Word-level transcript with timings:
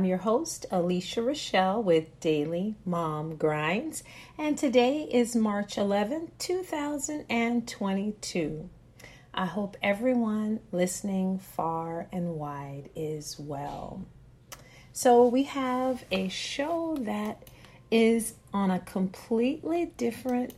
I'm 0.00 0.06
your 0.06 0.16
host, 0.16 0.64
Alicia 0.70 1.20
Rachell 1.20 1.84
with 1.84 2.20
Daily 2.20 2.74
Mom 2.86 3.36
Grinds, 3.36 4.02
and 4.38 4.56
today 4.56 5.02
is 5.02 5.36
March 5.36 5.76
11, 5.76 6.30
2022. 6.38 8.70
I 9.34 9.44
hope 9.44 9.76
everyone 9.82 10.60
listening 10.72 11.38
far 11.38 12.06
and 12.10 12.36
wide 12.36 12.88
is 12.96 13.38
well. 13.38 14.06
So, 14.94 15.26
we 15.26 15.42
have 15.42 16.06
a 16.10 16.30
show 16.30 16.96
that 17.00 17.46
is 17.90 18.32
on 18.54 18.70
a 18.70 18.78
completely 18.78 19.92
different 19.98 20.54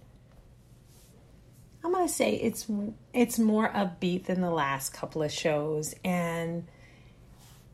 I'm 1.84 1.90
going 1.90 2.06
to 2.06 2.12
say 2.12 2.34
it's 2.34 2.68
it's 3.12 3.40
more 3.40 3.68
upbeat 3.68 4.26
than 4.26 4.40
the 4.40 4.52
last 4.52 4.94
couple 4.94 5.20
of 5.20 5.32
shows 5.32 5.96
and 6.04 6.68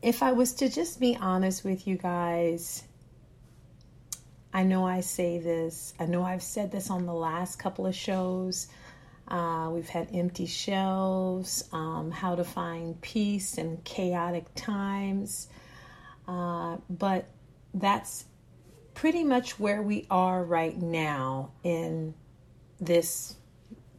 if 0.01 0.23
I 0.23 0.31
was 0.31 0.53
to 0.55 0.69
just 0.69 0.99
be 0.99 1.17
honest 1.19 1.63
with 1.63 1.87
you 1.87 1.97
guys, 1.97 2.83
I 4.53 4.63
know 4.63 4.85
I 4.85 5.01
say 5.01 5.39
this, 5.39 5.93
I 5.99 6.05
know 6.05 6.23
I've 6.23 6.43
said 6.43 6.71
this 6.71 6.89
on 6.89 7.05
the 7.05 7.13
last 7.13 7.57
couple 7.57 7.85
of 7.85 7.95
shows. 7.95 8.67
Uh, 9.27 9.69
we've 9.71 9.89
had 9.89 10.09
empty 10.13 10.47
shelves, 10.47 11.63
um, 11.71 12.09
how 12.09 12.35
to 12.35 12.43
find 12.43 12.99
peace 13.01 13.59
in 13.59 13.77
chaotic 13.83 14.45
times. 14.55 15.47
Uh, 16.27 16.77
but 16.89 17.27
that's 17.73 18.25
pretty 18.95 19.23
much 19.23 19.59
where 19.59 19.81
we 19.83 20.07
are 20.09 20.43
right 20.43 20.77
now 20.81 21.51
in 21.63 22.13
this 22.79 23.35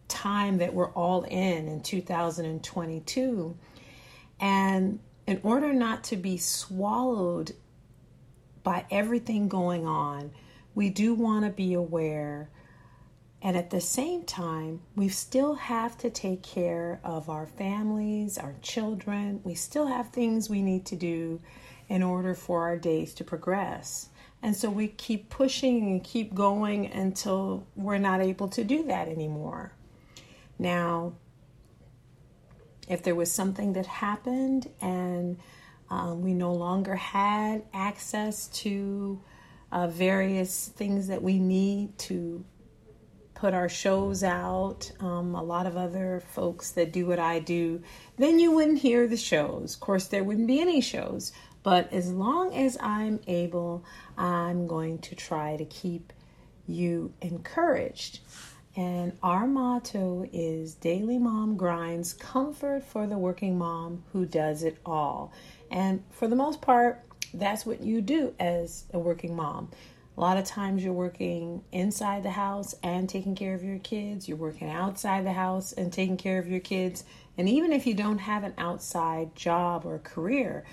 time 0.09 0.59
that 0.59 0.75
we're 0.75 0.91
all 0.92 1.23
in 1.23 1.69
in 1.69 1.81
2022. 1.81 3.57
And 4.41 4.98
in 5.31 5.39
order 5.45 5.73
not 5.73 6.03
to 6.03 6.17
be 6.17 6.36
swallowed 6.36 7.53
by 8.64 8.84
everything 8.91 9.48
going 9.48 9.86
on, 9.86 10.33
we 10.75 10.91
do 10.91 11.14
want 11.14 11.45
to 11.45 11.53
be 11.53 11.73
aware. 11.73 12.50
And 13.41 13.56
at 13.56 13.70
the 13.70 13.81
same 13.81 14.25
time, 14.25 14.83
we 14.97 15.08
still 15.08 15.55
have 15.55 15.97
to 15.98 16.11
take 16.11 16.42
care 16.42 17.01
of 17.05 17.31
our 17.31 17.47
families, 17.47 18.39
our 18.39 18.56
children. 18.61 19.41
We 19.45 19.55
still 19.55 19.86
have 19.86 20.08
things 20.08 20.51
we 20.51 20.62
need 20.62 20.84
to 20.86 20.97
do 20.97 21.41
in 21.89 22.03
order 22.03 22.34
for 22.34 22.62
our 22.62 22.77
days 22.77 23.14
to 23.14 23.25
progress. 23.25 24.08
And 24.42 24.56
so 24.56 24.69
we 24.69 24.89
keep 24.89 25.31
pushing 25.31 25.92
and 25.92 26.03
keep 26.03 26.34
going 26.34 26.86
until 26.91 27.69
we're 27.77 27.98
not 27.98 28.20
able 28.20 28.48
to 28.48 28.64
do 28.64 28.83
that 28.86 29.06
anymore. 29.06 29.75
Now, 30.58 31.12
if 32.91 33.05
there 33.05 33.14
was 33.14 33.30
something 33.33 33.72
that 33.74 33.86
happened 33.86 34.69
and 34.80 35.38
um, 35.91 36.22
we 36.22 36.34
no 36.34 36.52
longer 36.52 36.96
had 36.96 37.62
access 37.72 38.48
to 38.48 39.22
uh, 39.70 39.86
various 39.86 40.69
things 40.69 41.06
that 41.06 41.22
we 41.22 41.38
need 41.38 41.96
to 41.98 42.44
put 43.34 43.55
our 43.55 43.68
shows 43.68 44.24
out, 44.24 44.91
um, 44.98 45.36
a 45.36 45.42
lot 45.42 45.66
of 45.66 45.77
other 45.77 46.20
folks 46.33 46.72
that 46.72 46.92
do 46.92 47.06
what 47.06 47.20
I 47.20 47.38
do, 47.38 47.80
then 48.18 48.41
you 48.41 48.50
wouldn't 48.50 48.80
hear 48.80 49.06
the 49.06 49.16
shows. 49.16 49.74
Of 49.74 49.80
course, 49.80 50.08
there 50.08 50.24
wouldn't 50.24 50.48
be 50.48 50.61
any 50.61 50.80
shows. 50.80 51.33
But 51.62 51.92
as 51.92 52.11
long 52.11 52.55
as 52.55 52.77
I'm 52.80 53.20
able, 53.28 53.84
I'm 54.18 54.66
going 54.66 54.98
to 54.98 55.14
try 55.14 55.56
to 55.56 55.64
keep 55.64 56.12
you 56.67 57.12
encouraged. 57.20 58.20
And 58.77 59.19
our 59.20 59.48
motto 59.48 60.29
is 60.33 60.75
Daily 60.75 61.19
Mom 61.19 61.57
Grinds 61.57 62.13
Comfort 62.13 62.85
for 62.85 63.08
the 63.08 63.19
Working 63.19 63.58
Mom 63.58 64.05
Who 64.13 64.25
Does 64.25 64.63
It 64.63 64.79
All. 64.86 65.33
And 65.73 66.05
for 66.13 66.29
the 66.29 66.36
most 66.36 66.61
part, 66.61 67.05
that's 67.35 67.67
what 67.67 67.80
you 67.80 68.01
do 68.01 68.33
as 68.39 68.85
a 68.92 68.98
working 68.98 69.35
mom. 69.35 69.70
A 70.17 70.20
lot 70.20 70.36
of 70.36 70.45
times 70.45 70.85
you're 70.85 70.92
working 70.92 71.64
inside 71.73 72.23
the 72.23 72.30
house 72.30 72.75
and 72.83 73.09
taking 73.09 73.35
care 73.35 73.55
of 73.55 73.64
your 73.64 73.79
kids, 73.79 74.29
you're 74.29 74.36
working 74.36 74.70
outside 74.70 75.27
the 75.27 75.33
house 75.33 75.73
and 75.73 75.92
taking 75.92 76.17
care 76.17 76.39
of 76.39 76.47
your 76.47 76.61
kids. 76.61 77.03
And 77.36 77.48
even 77.48 77.73
if 77.73 77.89
you 77.89 77.95
don't 77.95 78.19
have 78.19 78.45
an 78.45 78.55
outside 78.57 79.35
job 79.35 79.85
or 79.85 79.98
career, 79.98 80.64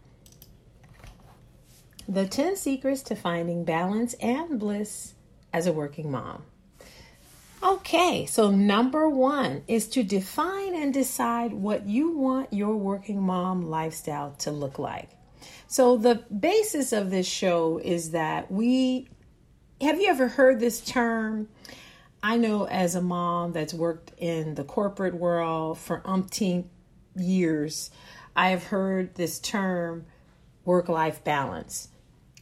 The 2.08 2.26
10 2.26 2.56
Secrets 2.56 3.02
to 3.02 3.14
Finding 3.14 3.64
Balance 3.64 4.14
and 4.14 4.58
Bliss 4.58 5.14
as 5.52 5.66
a 5.66 5.72
working 5.72 6.10
mom. 6.10 6.42
Okay, 7.62 8.26
so 8.26 8.50
number 8.50 9.08
one 9.08 9.62
is 9.68 9.86
to 9.90 10.02
define 10.02 10.74
and 10.74 10.92
decide 10.92 11.52
what 11.52 11.86
you 11.86 12.10
want 12.10 12.52
your 12.52 12.76
working 12.76 13.22
mom 13.22 13.62
lifestyle 13.62 14.34
to 14.40 14.50
look 14.50 14.80
like. 14.80 15.10
So, 15.68 15.96
the 15.96 16.16
basis 16.16 16.92
of 16.92 17.10
this 17.10 17.26
show 17.26 17.78
is 17.78 18.10
that 18.10 18.50
we 18.50 19.08
have 19.80 20.00
you 20.00 20.08
ever 20.08 20.28
heard 20.28 20.60
this 20.60 20.80
term? 20.80 21.48
I 22.22 22.36
know 22.36 22.66
as 22.66 22.94
a 22.94 23.00
mom 23.00 23.52
that's 23.52 23.74
worked 23.74 24.12
in 24.18 24.54
the 24.54 24.64
corporate 24.64 25.14
world 25.14 25.78
for 25.78 26.00
umpteen 26.00 26.64
years, 27.16 27.90
I 28.34 28.50
have 28.50 28.64
heard 28.64 29.14
this 29.14 29.38
term 29.40 30.06
work 30.64 30.88
life 30.88 31.24
balance. 31.24 31.88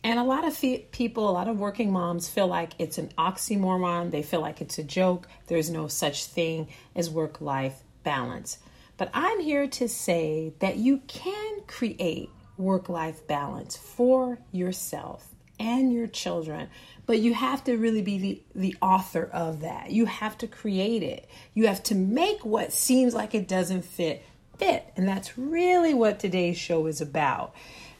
And 0.03 0.19
a 0.19 0.25
lot 0.25 0.47
of 0.47 0.59
people, 0.93 1.29
a 1.29 1.33
lot 1.33 1.49
of 1.49 1.59
working 1.59 1.93
moms 1.93 2.29
feel 2.29 2.47
like 2.47 2.73
it's 2.79 2.97
an 2.97 3.11
oxymoron. 3.19 4.11
They 4.11 4.23
feel 4.23 4.41
like 4.41 4.61
it's 4.61 4.79
a 4.79 4.85
joke. 4.85 5.29
There's 5.47 5.69
no 5.69 5.89
such 5.89 6.25
thing 6.25 6.69
as 6.97 7.11
work 7.11 7.41
life 7.41 7.83
balance. 8.03 8.59
But 8.97 9.11
I'm 9.13 9.41
here 9.41 9.67
to 9.67 9.89
say 9.89 10.55
that 10.61 10.77
you 10.77 10.99
can 11.07 11.63
create 11.67 12.31
work 12.57 12.89
life 12.89 13.27
balance 13.27 13.77
for 13.77 14.39
yourself 14.53 15.29
and 15.59 15.93
your 15.93 16.07
children, 16.07 16.69
but 17.05 17.19
you 17.19 17.35
have 17.35 17.63
to 17.65 17.77
really 17.77 18.01
be 18.01 18.19
the, 18.19 18.43
the 18.55 18.77
author 18.81 19.29
of 19.33 19.61
that. 19.61 19.91
You 19.91 20.07
have 20.07 20.39
to 20.39 20.47
create 20.47 21.03
it. 21.03 21.29
You 21.53 21.67
have 21.67 21.83
to 21.85 21.95
make 21.95 22.45
what 22.45 22.73
seems 22.73 23.13
like 23.13 23.35
it 23.35 23.47
doesn't 23.47 23.85
fit 23.85 24.25
fit. 24.61 24.85
And 24.97 25.09
that's 25.09 25.39
really 25.39 25.95
what 25.95 26.21
today's 26.21 26.59
show 26.59 26.87
is 26.87 27.01
about 27.01 27.55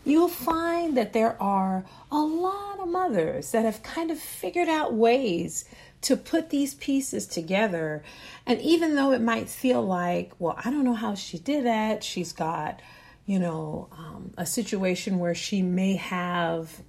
you'll 0.05 0.29
find 0.29 0.97
that 0.97 1.13
there 1.13 1.41
are 1.41 1.85
a 2.11 2.19
lot 2.19 2.81
of 2.81 2.89
mothers 2.89 3.53
that 3.53 3.65
have 3.65 3.83
kind 3.83 4.11
of 4.11 4.19
figured 4.19 4.69
out 4.69 4.95
ways 4.95 5.65
to 6.03 6.17
put 6.17 6.51
these 6.51 6.75
pieces 6.75 7.27
together. 7.27 8.03
And 8.47 8.61
even 8.63 8.95
though 8.95 9.13
it 9.13 9.21
might 9.21 9.49
feel 9.49 9.83
like, 9.83 10.33
well, 10.39 10.59
I 10.65 10.71
don't 10.71 10.85
know 10.85 10.95
how 10.95 11.15
she 11.15 11.39
did 11.39 11.67
that, 11.67 12.03
she's 12.03 12.33
got, 12.33 12.81
you 13.27 13.39
know, 13.39 13.89
um, 13.93 14.33
a 14.39 14.47
situation 14.47 15.19
where 15.19 15.35
she 15.35 15.61
may 15.61 15.97
have 15.97 16.83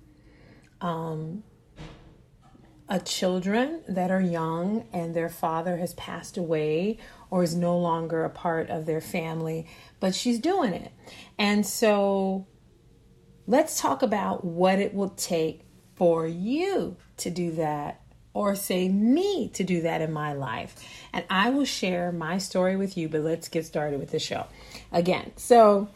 um, 0.79 1.43
a 2.87 2.99
children 2.99 3.81
that 3.87 4.11
are 4.11 4.21
young 4.21 4.85
and 4.93 5.13
their 5.13 5.29
father 5.29 5.77
has 5.77 5.93
passed 5.95 6.37
away 6.37 6.97
or 7.29 7.43
is 7.43 7.55
no 7.55 7.77
longer 7.77 8.23
a 8.23 8.29
part 8.29 8.69
of 8.69 8.85
their 8.85 9.01
family, 9.01 9.67
but 9.99 10.15
she's 10.15 10.39
doing 10.39 10.73
it. 10.73 10.91
And 11.37 11.65
so 11.65 12.47
let's 13.47 13.79
talk 13.79 14.01
about 14.01 14.43
what 14.45 14.79
it 14.79 14.93
will 14.93 15.09
take 15.09 15.61
for 15.95 16.25
you 16.25 16.95
to 17.17 17.29
do 17.29 17.51
that 17.53 18.01
or 18.33 18.55
say 18.55 18.87
me 18.87 19.49
to 19.49 19.63
do 19.63 19.81
that 19.81 20.01
in 20.01 20.11
my 20.11 20.33
life. 20.33 20.75
And 21.13 21.25
I 21.29 21.49
will 21.49 21.65
share 21.65 22.11
my 22.11 22.37
story 22.37 22.75
with 22.75 22.97
you, 22.97 23.09
but 23.09 23.21
let's 23.21 23.49
get 23.49 23.65
started 23.65 23.99
with 23.99 24.11
the 24.11 24.19
show. 24.19 24.45
Again, 24.91 25.31
so 25.35 25.89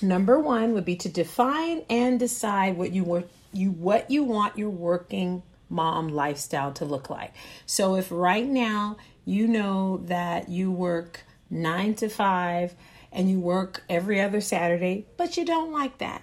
number 0.00 0.38
1 0.38 0.72
would 0.72 0.84
be 0.84 0.96
to 0.96 1.08
define 1.08 1.82
and 1.90 2.18
decide 2.18 2.76
what 2.76 2.92
you 2.92 3.04
want 3.04 3.26
you 3.52 3.70
what 3.70 4.10
you 4.10 4.24
want 4.24 4.58
your 4.58 4.70
working 4.70 5.42
mom 5.68 6.08
lifestyle 6.08 6.72
to 6.72 6.84
look 6.84 7.08
like. 7.08 7.32
So 7.66 7.94
if 7.94 8.10
right 8.10 8.46
now 8.46 8.96
you 9.24 9.46
know 9.46 9.98
that 10.06 10.48
you 10.48 10.72
work 10.72 11.24
9 11.50 11.94
to 11.96 12.08
5 12.08 12.74
and 13.12 13.30
you 13.30 13.38
work 13.38 13.84
every 13.88 14.20
other 14.20 14.40
Saturday, 14.40 15.06
but 15.16 15.36
you 15.36 15.44
don't 15.44 15.72
like 15.72 15.98
that 15.98 16.22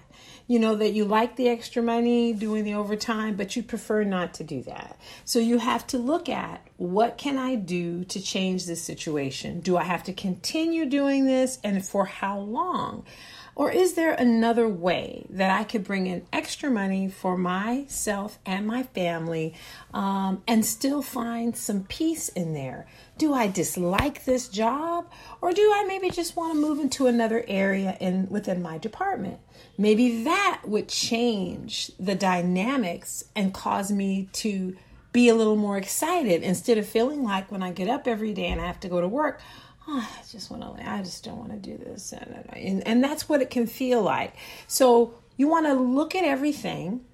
you 0.52 0.58
know 0.58 0.74
that 0.74 0.92
you 0.92 1.06
like 1.06 1.36
the 1.36 1.48
extra 1.48 1.82
money 1.82 2.34
doing 2.34 2.62
the 2.62 2.74
overtime 2.74 3.36
but 3.36 3.56
you 3.56 3.62
prefer 3.62 4.04
not 4.04 4.34
to 4.34 4.44
do 4.44 4.62
that. 4.64 4.98
So 5.24 5.38
you 5.38 5.56
have 5.56 5.86
to 5.86 5.96
look 5.96 6.28
at 6.28 6.66
what 6.76 7.16
can 7.16 7.38
i 7.38 7.54
do 7.54 8.04
to 8.04 8.20
change 8.20 8.66
this 8.66 8.82
situation? 8.82 9.60
Do 9.60 9.78
i 9.78 9.84
have 9.84 10.02
to 10.04 10.12
continue 10.12 10.84
doing 10.84 11.24
this? 11.24 11.58
And 11.64 11.82
for 11.82 12.04
how 12.04 12.38
long 12.38 13.06
or 13.54 13.70
is 13.70 13.94
there 13.94 14.12
another 14.12 14.66
way 14.66 15.26
that 15.28 15.50
I 15.50 15.64
could 15.64 15.84
bring 15.84 16.06
in 16.06 16.26
extra 16.32 16.70
money 16.70 17.08
for 17.08 17.36
myself 17.36 18.38
and 18.46 18.66
my 18.66 18.82
family 18.82 19.54
um, 19.92 20.42
and 20.48 20.64
still 20.64 21.02
find 21.02 21.56
some 21.56 21.84
peace 21.84 22.30
in 22.30 22.54
there? 22.54 22.86
Do 23.18 23.34
I 23.34 23.48
dislike 23.48 24.24
this 24.24 24.48
job 24.48 25.10
or 25.42 25.52
do 25.52 25.70
I 25.74 25.84
maybe 25.86 26.08
just 26.10 26.34
want 26.34 26.54
to 26.54 26.60
move 26.60 26.80
into 26.80 27.06
another 27.06 27.44
area 27.46 27.96
in 28.00 28.28
within 28.30 28.62
my 28.62 28.78
department? 28.78 29.38
Maybe 29.76 30.24
that 30.24 30.62
would 30.64 30.88
change 30.88 31.90
the 32.00 32.14
dynamics 32.14 33.24
and 33.36 33.52
cause 33.52 33.92
me 33.92 34.28
to 34.34 34.76
be 35.12 35.28
a 35.28 35.34
little 35.34 35.56
more 35.56 35.76
excited 35.76 36.42
instead 36.42 36.78
of 36.78 36.86
feeling 36.86 37.22
like 37.22 37.52
when 37.52 37.62
I 37.62 37.70
get 37.70 37.88
up 37.88 38.08
every 38.08 38.32
day 38.32 38.46
and 38.46 38.60
I 38.60 38.66
have 38.66 38.80
to 38.80 38.88
go 38.88 39.00
to 39.00 39.08
work, 39.08 39.40
oh, 39.88 40.08
I 40.18 40.22
just 40.30 40.50
want 40.50 40.62
to, 40.78 40.90
I 40.90 41.02
just 41.02 41.24
don't 41.24 41.38
want 41.38 41.50
to 41.52 41.58
do 41.58 41.76
this. 41.76 42.12
And, 42.12 42.86
and 42.86 43.04
that's 43.04 43.28
what 43.28 43.42
it 43.42 43.50
can 43.50 43.66
feel 43.66 44.02
like. 44.02 44.34
So 44.66 45.14
you 45.36 45.48
want 45.48 45.66
to 45.66 45.74
look 45.74 46.14
at 46.14 46.24
everything 46.24 47.04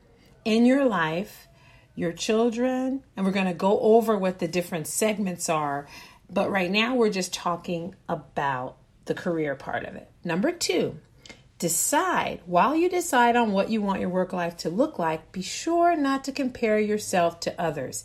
in 0.44 0.66
your 0.66 0.84
life, 0.84 1.48
your 1.94 2.12
children, 2.12 3.02
and 3.16 3.26
we're 3.26 3.32
going 3.32 3.46
to 3.46 3.54
go 3.54 3.78
over 3.80 4.16
what 4.16 4.38
the 4.38 4.48
different 4.48 4.86
segments 4.86 5.48
are. 5.48 5.86
But 6.30 6.50
right 6.50 6.70
now, 6.70 6.94
we're 6.94 7.10
just 7.10 7.32
talking 7.32 7.94
about 8.08 8.76
the 9.06 9.14
career 9.14 9.54
part 9.54 9.84
of 9.84 9.94
it. 9.96 10.10
Number 10.24 10.52
two, 10.52 11.00
decide 11.58 12.40
while 12.46 12.76
you 12.76 12.88
decide 12.88 13.34
on 13.34 13.52
what 13.52 13.70
you 13.70 13.80
want 13.80 14.00
your 14.00 14.10
work 14.10 14.32
life 14.32 14.56
to 14.58 14.70
look 14.70 14.98
like, 14.98 15.32
be 15.32 15.42
sure 15.42 15.96
not 15.96 16.24
to 16.24 16.32
compare 16.32 16.78
yourself 16.78 17.40
to 17.40 17.60
others. 17.60 18.04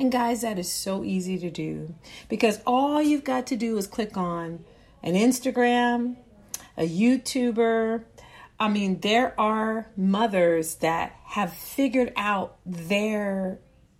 And 0.00 0.10
guys, 0.10 0.40
that 0.40 0.58
is 0.58 0.72
so 0.72 1.04
easy 1.04 1.36
to 1.40 1.50
do 1.50 1.94
because 2.30 2.60
all 2.66 3.02
you've 3.02 3.22
got 3.22 3.46
to 3.48 3.56
do 3.56 3.76
is 3.76 3.86
click 3.86 4.16
on 4.16 4.64
an 5.02 5.12
Instagram, 5.12 6.16
a 6.78 6.88
YouTuber. 6.88 8.04
I 8.58 8.68
mean, 8.70 9.00
there 9.00 9.38
are 9.38 9.90
mothers 9.98 10.76
that 10.76 11.14
have 11.24 11.52
figured 11.52 12.14
out 12.16 12.56
their 12.64 13.58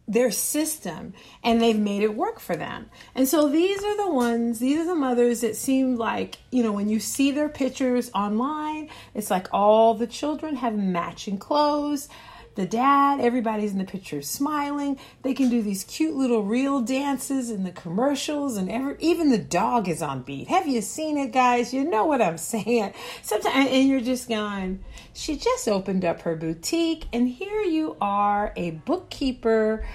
their 0.08 0.31
system 0.31 1.12
and 1.44 1.61
they've 1.61 1.79
made 1.79 2.02
it 2.02 2.17
work 2.17 2.41
for 2.41 2.56
them. 2.56 2.91
And 3.14 3.29
so 3.29 3.50
these 3.50 3.85
are 3.85 3.97
the 3.99 4.11
ones, 4.11 4.58
these 4.58 4.81
are 4.81 4.87
the 4.87 4.94
mothers 4.94 5.43
that 5.43 5.55
seem 5.55 5.97
like, 5.97 6.38
you 6.50 6.62
know, 6.62 6.73
when 6.73 6.88
you 6.88 6.99
see 6.99 7.31
their 7.31 7.50
pictures 7.50 8.11
online, 8.14 8.88
it's 9.14 9.31
like 9.31 9.49
all 9.52 9.94
the 9.94 10.08
children 10.08 10.56
have 10.56 10.75
matching 10.75 11.37
clothes 11.37 12.08
the 12.61 12.67
dad, 12.67 13.21
everybody's 13.21 13.73
in 13.73 13.79
the 13.79 13.85
picture 13.85 14.21
smiling. 14.21 14.99
They 15.23 15.33
can 15.33 15.49
do 15.49 15.62
these 15.62 15.83
cute 15.85 16.15
little 16.15 16.43
reel 16.45 16.83
dances 16.83 17.51
in 17.51 17.65
the 17.65 17.71
commercials, 17.71 18.59
and 18.59 18.71
every, 18.71 18.97
even 18.99 19.31
the 19.31 19.39
dog 19.39 19.89
is 19.89 20.03
on 20.03 20.23
beat. 20.23 20.49
Have 20.49 20.69
you 20.69 20.83
seen 20.83 21.17
it, 21.17 21.33
guys? 21.33 21.73
You 21.73 21.85
know 21.85 22.05
what 22.05 22.21
I'm 22.21 22.37
saying. 22.53 22.93
Sometimes, 23.23 23.71
and 23.71 23.89
you're 23.89 24.03
just 24.03 24.29
going, 24.29 24.85
she 25.15 25.39
just 25.39 25.69
opened 25.69 26.05
up 26.05 26.21
her 26.23 26.37
boutique, 26.37 27.07
and 27.15 27.27
here 27.27 27.62
you 27.62 27.97
are, 27.99 28.53
a 28.57 28.73
bookkeeper 28.73 29.87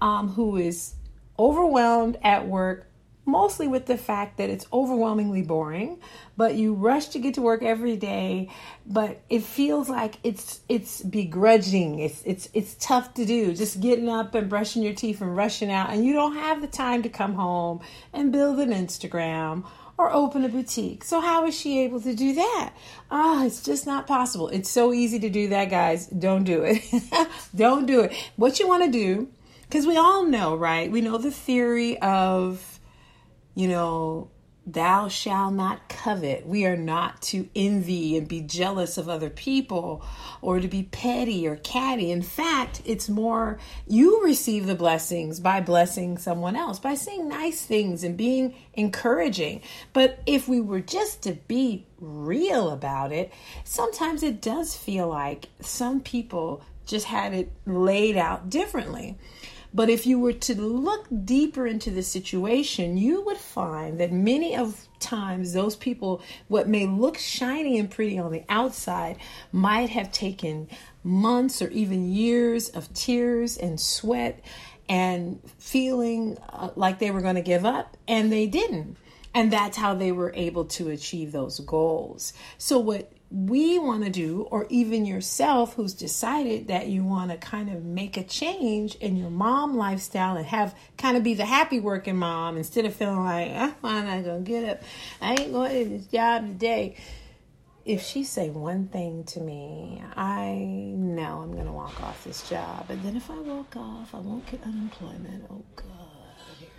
um, 0.00 0.30
who 0.30 0.56
is 0.56 0.94
overwhelmed 1.38 2.16
at 2.22 2.48
work 2.48 2.86
mostly 3.26 3.66
with 3.66 3.86
the 3.86 3.96
fact 3.96 4.36
that 4.36 4.50
it's 4.50 4.66
overwhelmingly 4.72 5.42
boring 5.42 5.98
but 6.36 6.54
you 6.54 6.74
rush 6.74 7.06
to 7.06 7.18
get 7.18 7.34
to 7.34 7.42
work 7.42 7.62
every 7.62 7.96
day 7.96 8.48
but 8.86 9.20
it 9.28 9.42
feels 9.42 9.88
like 9.88 10.16
it's 10.22 10.60
it's 10.68 11.02
begrudging 11.02 11.98
it's 11.98 12.22
it's 12.24 12.48
it's 12.52 12.74
tough 12.74 13.14
to 13.14 13.24
do 13.24 13.54
just 13.54 13.80
getting 13.80 14.08
up 14.08 14.34
and 14.34 14.48
brushing 14.48 14.82
your 14.82 14.94
teeth 14.94 15.20
and 15.20 15.36
rushing 15.36 15.70
out 15.70 15.90
and 15.90 16.04
you 16.04 16.12
don't 16.12 16.34
have 16.34 16.60
the 16.60 16.66
time 16.66 17.02
to 17.02 17.08
come 17.08 17.34
home 17.34 17.80
and 18.12 18.32
build 18.32 18.58
an 18.58 18.70
Instagram 18.70 19.64
or 19.96 20.12
open 20.12 20.44
a 20.44 20.48
boutique. 20.48 21.04
So 21.04 21.20
how 21.20 21.46
is 21.46 21.58
she 21.58 21.80
able 21.80 22.00
to 22.00 22.14
do 22.14 22.34
that? 22.34 22.72
Ah, 23.10 23.42
oh, 23.42 23.46
it's 23.46 23.62
just 23.62 23.86
not 23.86 24.06
possible. 24.06 24.48
It's 24.48 24.70
so 24.70 24.92
easy 24.92 25.20
to 25.20 25.30
do 25.30 25.48
that, 25.48 25.70
guys. 25.70 26.06
Don't 26.08 26.44
do 26.44 26.64
it. 26.64 26.82
don't 27.54 27.86
do 27.86 28.00
it. 28.00 28.12
What 28.36 28.58
you 28.58 28.66
want 28.66 28.84
to 28.84 28.90
do, 28.90 29.28
because 29.62 29.86
we 29.86 29.96
all 29.96 30.24
know, 30.24 30.56
right? 30.56 30.90
We 30.90 31.00
know 31.00 31.18
the 31.18 31.30
theory 31.30 31.98
of 32.00 32.73
you 33.54 33.68
know, 33.68 34.30
thou 34.66 35.08
shalt 35.08 35.52
not 35.52 35.88
covet. 35.88 36.46
We 36.46 36.64
are 36.64 36.76
not 36.76 37.20
to 37.22 37.48
envy 37.54 38.16
and 38.16 38.26
be 38.26 38.40
jealous 38.40 38.96
of 38.96 39.08
other 39.08 39.28
people 39.28 40.02
or 40.40 40.60
to 40.60 40.68
be 40.68 40.84
petty 40.84 41.46
or 41.46 41.56
catty. 41.56 42.10
In 42.10 42.22
fact, 42.22 42.80
it's 42.84 43.08
more 43.08 43.58
you 43.86 44.24
receive 44.24 44.66
the 44.66 44.74
blessings 44.74 45.38
by 45.38 45.60
blessing 45.60 46.16
someone 46.16 46.56
else, 46.56 46.78
by 46.78 46.94
saying 46.94 47.28
nice 47.28 47.64
things 47.64 48.04
and 48.04 48.16
being 48.16 48.54
encouraging. 48.72 49.60
But 49.92 50.20
if 50.26 50.48
we 50.48 50.60
were 50.60 50.80
just 50.80 51.22
to 51.22 51.32
be 51.32 51.86
real 52.00 52.70
about 52.70 53.12
it, 53.12 53.32
sometimes 53.64 54.22
it 54.22 54.40
does 54.40 54.74
feel 54.74 55.08
like 55.08 55.48
some 55.60 56.00
people 56.00 56.62
just 56.86 57.06
had 57.06 57.34
it 57.34 57.50
laid 57.66 58.16
out 58.16 58.50
differently. 58.50 59.16
But 59.74 59.90
if 59.90 60.06
you 60.06 60.20
were 60.20 60.32
to 60.32 60.54
look 60.54 61.08
deeper 61.24 61.66
into 61.66 61.90
the 61.90 62.04
situation, 62.04 62.96
you 62.96 63.22
would 63.22 63.36
find 63.36 63.98
that 63.98 64.12
many 64.12 64.54
of 64.56 64.86
times 65.00 65.52
those 65.52 65.74
people, 65.74 66.22
what 66.46 66.68
may 66.68 66.86
look 66.86 67.18
shiny 67.18 67.78
and 67.78 67.90
pretty 67.90 68.16
on 68.16 68.30
the 68.30 68.44
outside, 68.48 69.18
might 69.50 69.90
have 69.90 70.12
taken 70.12 70.68
months 71.02 71.60
or 71.60 71.68
even 71.70 72.12
years 72.12 72.68
of 72.68 72.94
tears 72.94 73.56
and 73.56 73.80
sweat 73.80 74.40
and 74.88 75.40
feeling 75.58 76.38
uh, 76.50 76.70
like 76.76 77.00
they 77.00 77.10
were 77.10 77.22
going 77.22 77.34
to 77.34 77.42
give 77.42 77.64
up, 77.64 77.96
and 78.06 78.30
they 78.30 78.46
didn't. 78.46 78.96
And 79.34 79.52
that's 79.52 79.76
how 79.76 79.94
they 79.94 80.12
were 80.12 80.32
able 80.36 80.66
to 80.66 80.90
achieve 80.90 81.32
those 81.32 81.58
goals. 81.60 82.32
So, 82.58 82.78
what 82.78 83.10
we 83.30 83.78
want 83.78 84.04
to 84.04 84.10
do, 84.10 84.42
or 84.50 84.66
even 84.70 85.04
yourself 85.04 85.74
who's 85.74 85.92
decided 85.92 86.68
that 86.68 86.86
you 86.86 87.02
want 87.02 87.30
to 87.32 87.36
kind 87.36 87.68
of 87.68 87.84
make 87.84 88.16
a 88.16 88.22
change 88.22 88.94
in 88.96 89.16
your 89.16 89.30
mom 89.30 89.76
lifestyle 89.76 90.36
and 90.36 90.46
have 90.46 90.74
kind 90.98 91.16
of 91.16 91.24
be 91.24 91.34
the 91.34 91.44
happy 91.44 91.80
working 91.80 92.16
mom 92.16 92.56
instead 92.56 92.84
of 92.84 92.94
feeling 92.94 93.24
like, 93.24 93.50
I'm 93.50 93.74
not 93.82 94.24
going 94.24 94.44
to 94.44 94.50
get 94.50 94.68
up. 94.68 94.82
I 95.20 95.32
ain't 95.32 95.52
going 95.52 95.84
to 95.84 95.90
this 95.90 96.06
job 96.06 96.46
today. 96.46 96.96
If 97.84 98.02
she 98.02 98.24
say 98.24 98.50
one 98.50 98.86
thing 98.88 99.24
to 99.24 99.40
me, 99.40 100.02
I 100.16 100.54
know 100.96 101.40
I'm 101.42 101.52
going 101.52 101.66
to 101.66 101.72
walk 101.72 102.00
off 102.02 102.22
this 102.24 102.48
job. 102.48 102.86
And 102.88 103.02
then 103.02 103.16
if 103.16 103.30
I 103.30 103.38
walk 103.40 103.74
off, 103.76 104.14
I 104.14 104.18
won't 104.18 104.46
get 104.46 104.62
unemployment. 104.62 105.44
Oh, 105.50 105.64
God 105.76 106.03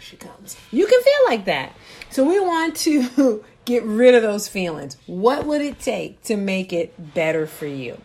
she 0.06 0.18
comes. 0.18 0.56
You 0.72 0.86
can 0.86 1.02
feel 1.02 1.26
like 1.28 1.46
that. 1.46 1.74
So 2.12 2.24
we 2.24 2.40
want 2.40 2.76
to 2.78 3.44
get 3.66 3.84
rid 3.84 4.16
of 4.16 4.22
those 4.22 4.48
feelings. 4.48 4.98
What 5.08 5.46
would 5.46 5.62
it 5.62 5.80
take 5.80 6.22
to 6.24 6.38
make 6.38 6.72
it 6.72 7.14
better 7.14 7.48
for 7.48 7.66
you? 7.66 8.00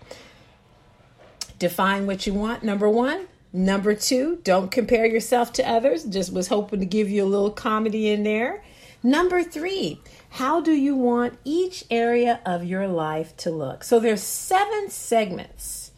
Define 1.59 2.07
what 2.07 2.27
you 2.27 2.33
want, 2.33 2.63
number 2.63 2.89
one. 2.89 3.27
Number 3.53 3.95
two, 3.95 4.41
don't 4.45 4.71
compare 4.71 5.05
yourself 5.05 5.53
to 5.55 5.69
others. 5.69 6.05
Just 6.05 6.33
was 6.33 6.49
hoping 6.49 6.81
to 6.81 6.87
give 6.87 7.11
you 7.11 7.25
a 7.25 7.27
little 7.27 7.51
comedy 7.51 8.09
in 8.09 8.23
there. 8.23 8.63
Number 9.03 9.43
three, 9.43 10.01
how 10.31 10.61
do 10.61 10.73
you 10.73 10.95
want 10.95 11.39
each 11.45 11.85
area 11.91 12.41
of 12.47 12.65
your 12.65 12.87
life 12.87 13.37
to 13.39 13.51
look? 13.51 13.83
So 13.83 13.99
there's 13.99 14.23
seven 14.23 14.91
segments 14.91 15.91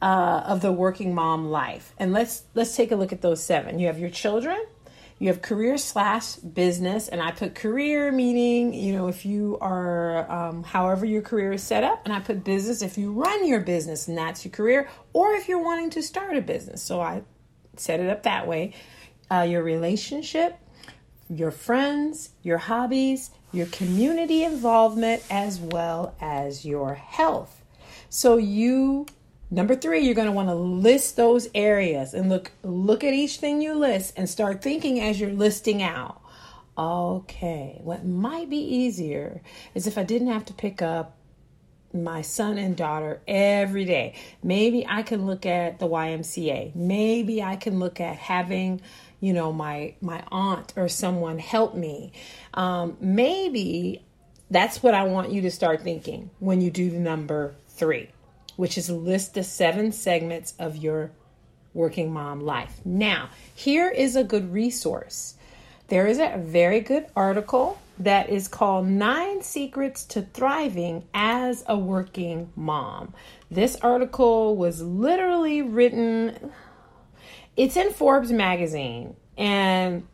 uh, 0.00 0.42
of 0.46 0.60
the 0.60 0.72
working 0.72 1.14
mom 1.14 1.50
life, 1.50 1.92
and 1.98 2.12
let's 2.12 2.44
let's 2.54 2.74
take 2.74 2.90
a 2.92 2.96
look 2.96 3.12
at 3.12 3.20
those 3.20 3.42
seven. 3.42 3.78
You 3.78 3.88
have 3.88 3.98
your 3.98 4.10
children, 4.10 4.64
you 5.20 5.28
have 5.28 5.42
career 5.42 5.76
slash 5.76 6.36
business, 6.36 7.06
and 7.08 7.20
I 7.20 7.30
put 7.30 7.54
career 7.54 8.10
meaning, 8.10 8.72
you 8.72 8.94
know, 8.94 9.08
if 9.08 9.26
you 9.26 9.58
are, 9.60 10.28
um, 10.32 10.64
however 10.64 11.04
your 11.04 11.20
career 11.20 11.52
is 11.52 11.62
set 11.62 11.84
up, 11.84 12.00
and 12.06 12.14
I 12.14 12.20
put 12.20 12.42
business 12.42 12.80
if 12.80 12.96
you 12.96 13.12
run 13.12 13.46
your 13.46 13.60
business 13.60 14.08
and 14.08 14.16
that's 14.16 14.46
your 14.46 14.52
career, 14.52 14.88
or 15.12 15.34
if 15.34 15.46
you're 15.46 15.62
wanting 15.62 15.90
to 15.90 16.02
start 16.02 16.38
a 16.38 16.40
business. 16.40 16.82
So 16.82 17.02
I 17.02 17.22
set 17.76 18.00
it 18.00 18.08
up 18.08 18.22
that 18.22 18.48
way. 18.48 18.72
Uh, 19.30 19.42
your 19.42 19.62
relationship, 19.62 20.58
your 21.28 21.50
friends, 21.50 22.30
your 22.42 22.58
hobbies, 22.58 23.30
your 23.52 23.66
community 23.66 24.42
involvement, 24.42 25.22
as 25.28 25.60
well 25.60 26.14
as 26.18 26.64
your 26.64 26.94
health. 26.94 27.62
So 28.08 28.38
you 28.38 29.04
Number 29.52 29.74
three, 29.74 30.00
you're 30.00 30.14
going 30.14 30.26
to 30.26 30.32
want 30.32 30.48
to 30.48 30.54
list 30.54 31.16
those 31.16 31.48
areas 31.54 32.14
and 32.14 32.28
look 32.28 32.52
look 32.62 33.02
at 33.02 33.12
each 33.12 33.38
thing 33.38 33.60
you 33.60 33.74
list 33.74 34.14
and 34.16 34.28
start 34.28 34.62
thinking 34.62 35.00
as 35.00 35.20
you're 35.20 35.32
listing 35.32 35.82
out. 35.82 36.20
Okay, 36.78 37.80
what 37.82 38.06
might 38.06 38.48
be 38.48 38.58
easier 38.58 39.42
is 39.74 39.88
if 39.88 39.98
I 39.98 40.04
didn't 40.04 40.28
have 40.28 40.44
to 40.46 40.54
pick 40.54 40.80
up 40.80 41.16
my 41.92 42.22
son 42.22 42.58
and 42.58 42.76
daughter 42.76 43.20
every 43.26 43.84
day. 43.84 44.14
Maybe 44.44 44.86
I 44.86 45.02
can 45.02 45.26
look 45.26 45.44
at 45.44 45.80
the 45.80 45.88
YMCA. 45.88 46.76
Maybe 46.76 47.42
I 47.42 47.56
can 47.56 47.80
look 47.80 48.00
at 48.00 48.16
having, 48.16 48.80
you 49.18 49.32
know, 49.32 49.52
my 49.52 49.94
my 50.00 50.22
aunt 50.30 50.72
or 50.76 50.88
someone 50.88 51.40
help 51.40 51.74
me. 51.74 52.12
Um, 52.54 52.96
maybe 53.00 54.04
that's 54.48 54.80
what 54.80 54.94
I 54.94 55.04
want 55.04 55.32
you 55.32 55.42
to 55.42 55.50
start 55.50 55.82
thinking 55.82 56.30
when 56.38 56.60
you 56.60 56.70
do 56.70 56.88
the 56.90 56.98
number 57.00 57.56
three 57.68 58.10
which 58.60 58.76
is 58.76 58.90
list 58.90 59.32
the 59.32 59.42
seven 59.42 59.90
segments 59.90 60.52
of 60.58 60.76
your 60.76 61.10
working 61.72 62.12
mom 62.12 62.40
life. 62.40 62.78
Now, 62.84 63.30
here 63.54 63.88
is 63.88 64.16
a 64.16 64.22
good 64.22 64.52
resource. 64.52 65.36
There 65.88 66.06
is 66.06 66.18
a 66.18 66.36
very 66.36 66.80
good 66.80 67.06
article 67.16 67.78
that 67.98 68.28
is 68.28 68.48
called 68.48 68.86
Nine 68.86 69.42
Secrets 69.42 70.04
to 70.08 70.20
Thriving 70.20 71.04
as 71.14 71.64
a 71.68 71.78
Working 71.78 72.52
Mom. 72.54 73.14
This 73.50 73.76
article 73.76 74.54
was 74.58 74.82
literally 74.82 75.62
written, 75.62 76.52
it's 77.56 77.78
in 77.78 77.90
Forbes 77.94 78.30
magazine, 78.30 79.16
and 79.38 80.06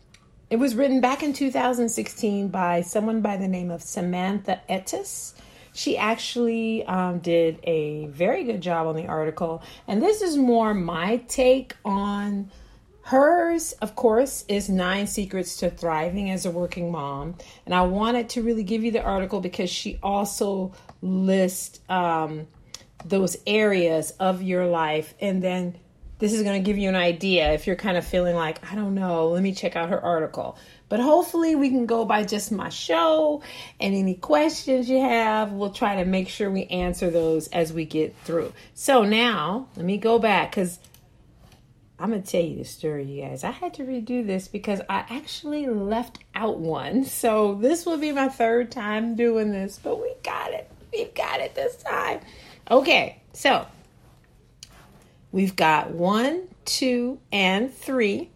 it 0.50 0.56
was 0.56 0.76
written 0.76 1.00
back 1.00 1.24
in 1.24 1.32
2016 1.32 2.46
by 2.46 2.82
someone 2.82 3.22
by 3.22 3.36
the 3.36 3.48
name 3.48 3.72
of 3.72 3.82
Samantha 3.82 4.60
Ettus. 4.70 5.34
She 5.76 5.98
actually 5.98 6.86
um, 6.86 7.18
did 7.18 7.60
a 7.62 8.06
very 8.06 8.44
good 8.44 8.62
job 8.62 8.86
on 8.86 8.96
the 8.96 9.06
article. 9.06 9.62
And 9.86 10.02
this 10.02 10.22
is 10.22 10.34
more 10.34 10.72
my 10.72 11.18
take 11.28 11.76
on 11.84 12.50
hers, 13.02 13.72
of 13.82 13.94
course, 13.94 14.46
is 14.48 14.70
Nine 14.70 15.06
Secrets 15.06 15.58
to 15.58 15.68
Thriving 15.68 16.30
as 16.30 16.46
a 16.46 16.50
Working 16.50 16.90
Mom. 16.90 17.34
And 17.66 17.74
I 17.74 17.82
wanted 17.82 18.30
to 18.30 18.42
really 18.42 18.64
give 18.64 18.84
you 18.84 18.90
the 18.90 19.02
article 19.02 19.40
because 19.40 19.68
she 19.68 19.98
also 20.02 20.72
lists 21.02 21.78
um, 21.90 22.46
those 23.04 23.36
areas 23.46 24.12
of 24.12 24.42
your 24.42 24.66
life. 24.66 25.12
And 25.20 25.42
then 25.42 25.76
this 26.18 26.32
is 26.32 26.42
going 26.42 26.62
to 26.62 26.66
give 26.66 26.78
you 26.78 26.88
an 26.88 26.96
idea 26.96 27.52
if 27.52 27.66
you're 27.66 27.76
kind 27.76 27.98
of 27.98 28.06
feeling 28.06 28.34
like, 28.34 28.72
I 28.72 28.74
don't 28.74 28.94
know, 28.94 29.28
let 29.28 29.42
me 29.42 29.52
check 29.52 29.76
out 29.76 29.90
her 29.90 30.02
article. 30.02 30.56
But 30.88 31.00
hopefully, 31.00 31.56
we 31.56 31.70
can 31.70 31.86
go 31.86 32.04
by 32.04 32.24
just 32.24 32.52
my 32.52 32.68
show 32.68 33.42
and 33.80 33.94
any 33.94 34.14
questions 34.14 34.88
you 34.88 35.00
have. 35.00 35.52
We'll 35.52 35.70
try 35.70 35.96
to 35.96 36.04
make 36.04 36.28
sure 36.28 36.50
we 36.50 36.66
answer 36.66 37.10
those 37.10 37.48
as 37.48 37.72
we 37.72 37.84
get 37.84 38.16
through. 38.24 38.52
So, 38.74 39.02
now 39.02 39.68
let 39.76 39.84
me 39.84 39.98
go 39.98 40.18
back 40.18 40.52
because 40.52 40.78
I'm 41.98 42.10
going 42.10 42.22
to 42.22 42.30
tell 42.30 42.42
you 42.42 42.58
the 42.58 42.64
story, 42.64 43.04
you 43.04 43.22
guys. 43.22 43.42
I 43.42 43.50
had 43.50 43.74
to 43.74 43.82
redo 43.82 44.24
this 44.24 44.48
because 44.48 44.80
I 44.88 45.04
actually 45.10 45.66
left 45.66 46.18
out 46.34 46.58
one. 46.58 47.04
So, 47.16 47.54
this 47.54 47.84
will 47.86 47.98
be 47.98 48.12
my 48.12 48.28
third 48.28 48.70
time 48.70 49.16
doing 49.16 49.50
this, 49.50 49.80
but 49.82 50.00
we 50.00 50.12
got 50.22 50.52
it. 50.52 50.70
We've 50.92 51.12
got 51.14 51.40
it 51.40 51.54
this 51.54 51.76
time. 51.76 52.20
Okay, 52.70 53.20
so 53.32 53.66
we've 55.32 55.56
got 55.56 55.90
one, 55.90 56.48
two, 56.64 57.18
and 57.32 57.72
three. 57.72 58.30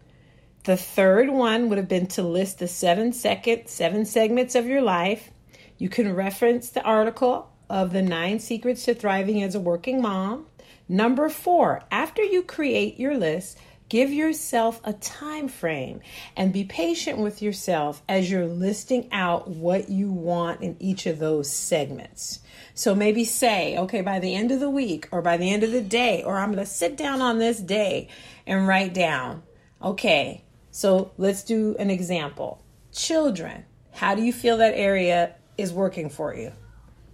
The 0.65 0.77
third 0.77 1.31
one 1.31 1.69
would 1.69 1.79
have 1.79 1.89
been 1.89 2.07
to 2.09 2.23
list 2.23 2.59
the 2.59 2.69
seven 2.69 3.13
second, 3.13 3.69
seven 3.69 4.05
segments 4.05 4.55
of 4.55 4.67
your 4.67 4.83
life. 4.83 5.31
You 5.79 5.89
can 5.89 6.15
reference 6.15 6.69
the 6.69 6.83
article 6.83 7.51
of 7.71 7.93
the 7.93 8.03
nine 8.03 8.41
secrets 8.41 8.85
to 8.85 8.95
thriving 8.95 9.43
as 9.43 9.55
a 9.55 9.61
working 9.61 10.03
mom. 10.03 10.47
Number 10.87 11.31
four, 11.31 11.83
after 11.91 12.23
you 12.23 12.43
create 12.43 12.99
your 12.99 13.17
list, 13.17 13.59
give 13.89 14.13
yourself 14.13 14.81
a 14.85 14.93
time 14.93 15.49
frame 15.49 16.01
and 16.37 16.53
be 16.53 16.65
patient 16.65 17.19
with 17.19 17.41
yourself 17.41 18.03
as 18.07 18.31
you're 18.31 18.47
listing 18.47 19.09
out 19.13 19.49
what 19.49 19.89
you 19.89 20.13
want 20.13 20.61
in 20.61 20.77
each 20.79 21.07
of 21.07 21.19
those 21.19 21.51
segments. 21.51 22.41
So 22.75 22.95
maybe 22.95 23.25
say, 23.25 23.79
okay, 23.79 24.03
by 24.03 24.19
the 24.19 24.35
end 24.35 24.51
of 24.53 24.61
the 24.61 24.71
week 24.71 25.09
or 25.11 25.23
by 25.23 25.39
the 25.39 25.51
end 25.51 25.63
of 25.63 25.73
the 25.73 25.81
day, 25.81 26.23
or 26.23 26.37
I'm 26.37 26.53
going 26.53 26.65
to 26.65 26.71
sit 26.71 26.97
down 26.97 27.23
on 27.23 27.39
this 27.39 27.61
day 27.61 28.09
and 28.47 28.69
write 28.69 28.93
down, 28.93 29.43
okay, 29.83 30.45
so 30.71 31.13
let's 31.19 31.43
do 31.43 31.77
an 31.79 31.91
example. 31.91 32.63
Children, 32.93 33.65
how 33.93 34.15
do 34.15 34.23
you 34.23 34.33
feel 34.33 34.57
that 34.59 34.75
area 34.75 35.35
is 35.59 35.73
working 35.73 36.09
for 36.09 36.35
you? 36.35 36.53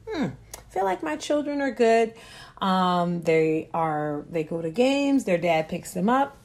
Hmm, 0.09 0.29
feel 0.71 0.85
like 0.85 1.03
my 1.03 1.17
children 1.17 1.61
are 1.61 1.71
good. 1.71 2.15
Um, 2.59 3.23
they 3.23 3.69
are 3.75 4.25
they 4.31 4.45
go 4.45 4.63
to 4.63 4.71
games, 4.71 5.25
their 5.25 5.39
dad 5.39 5.69
picks 5.69 5.95
them 5.95 6.09
up. 6.09 6.37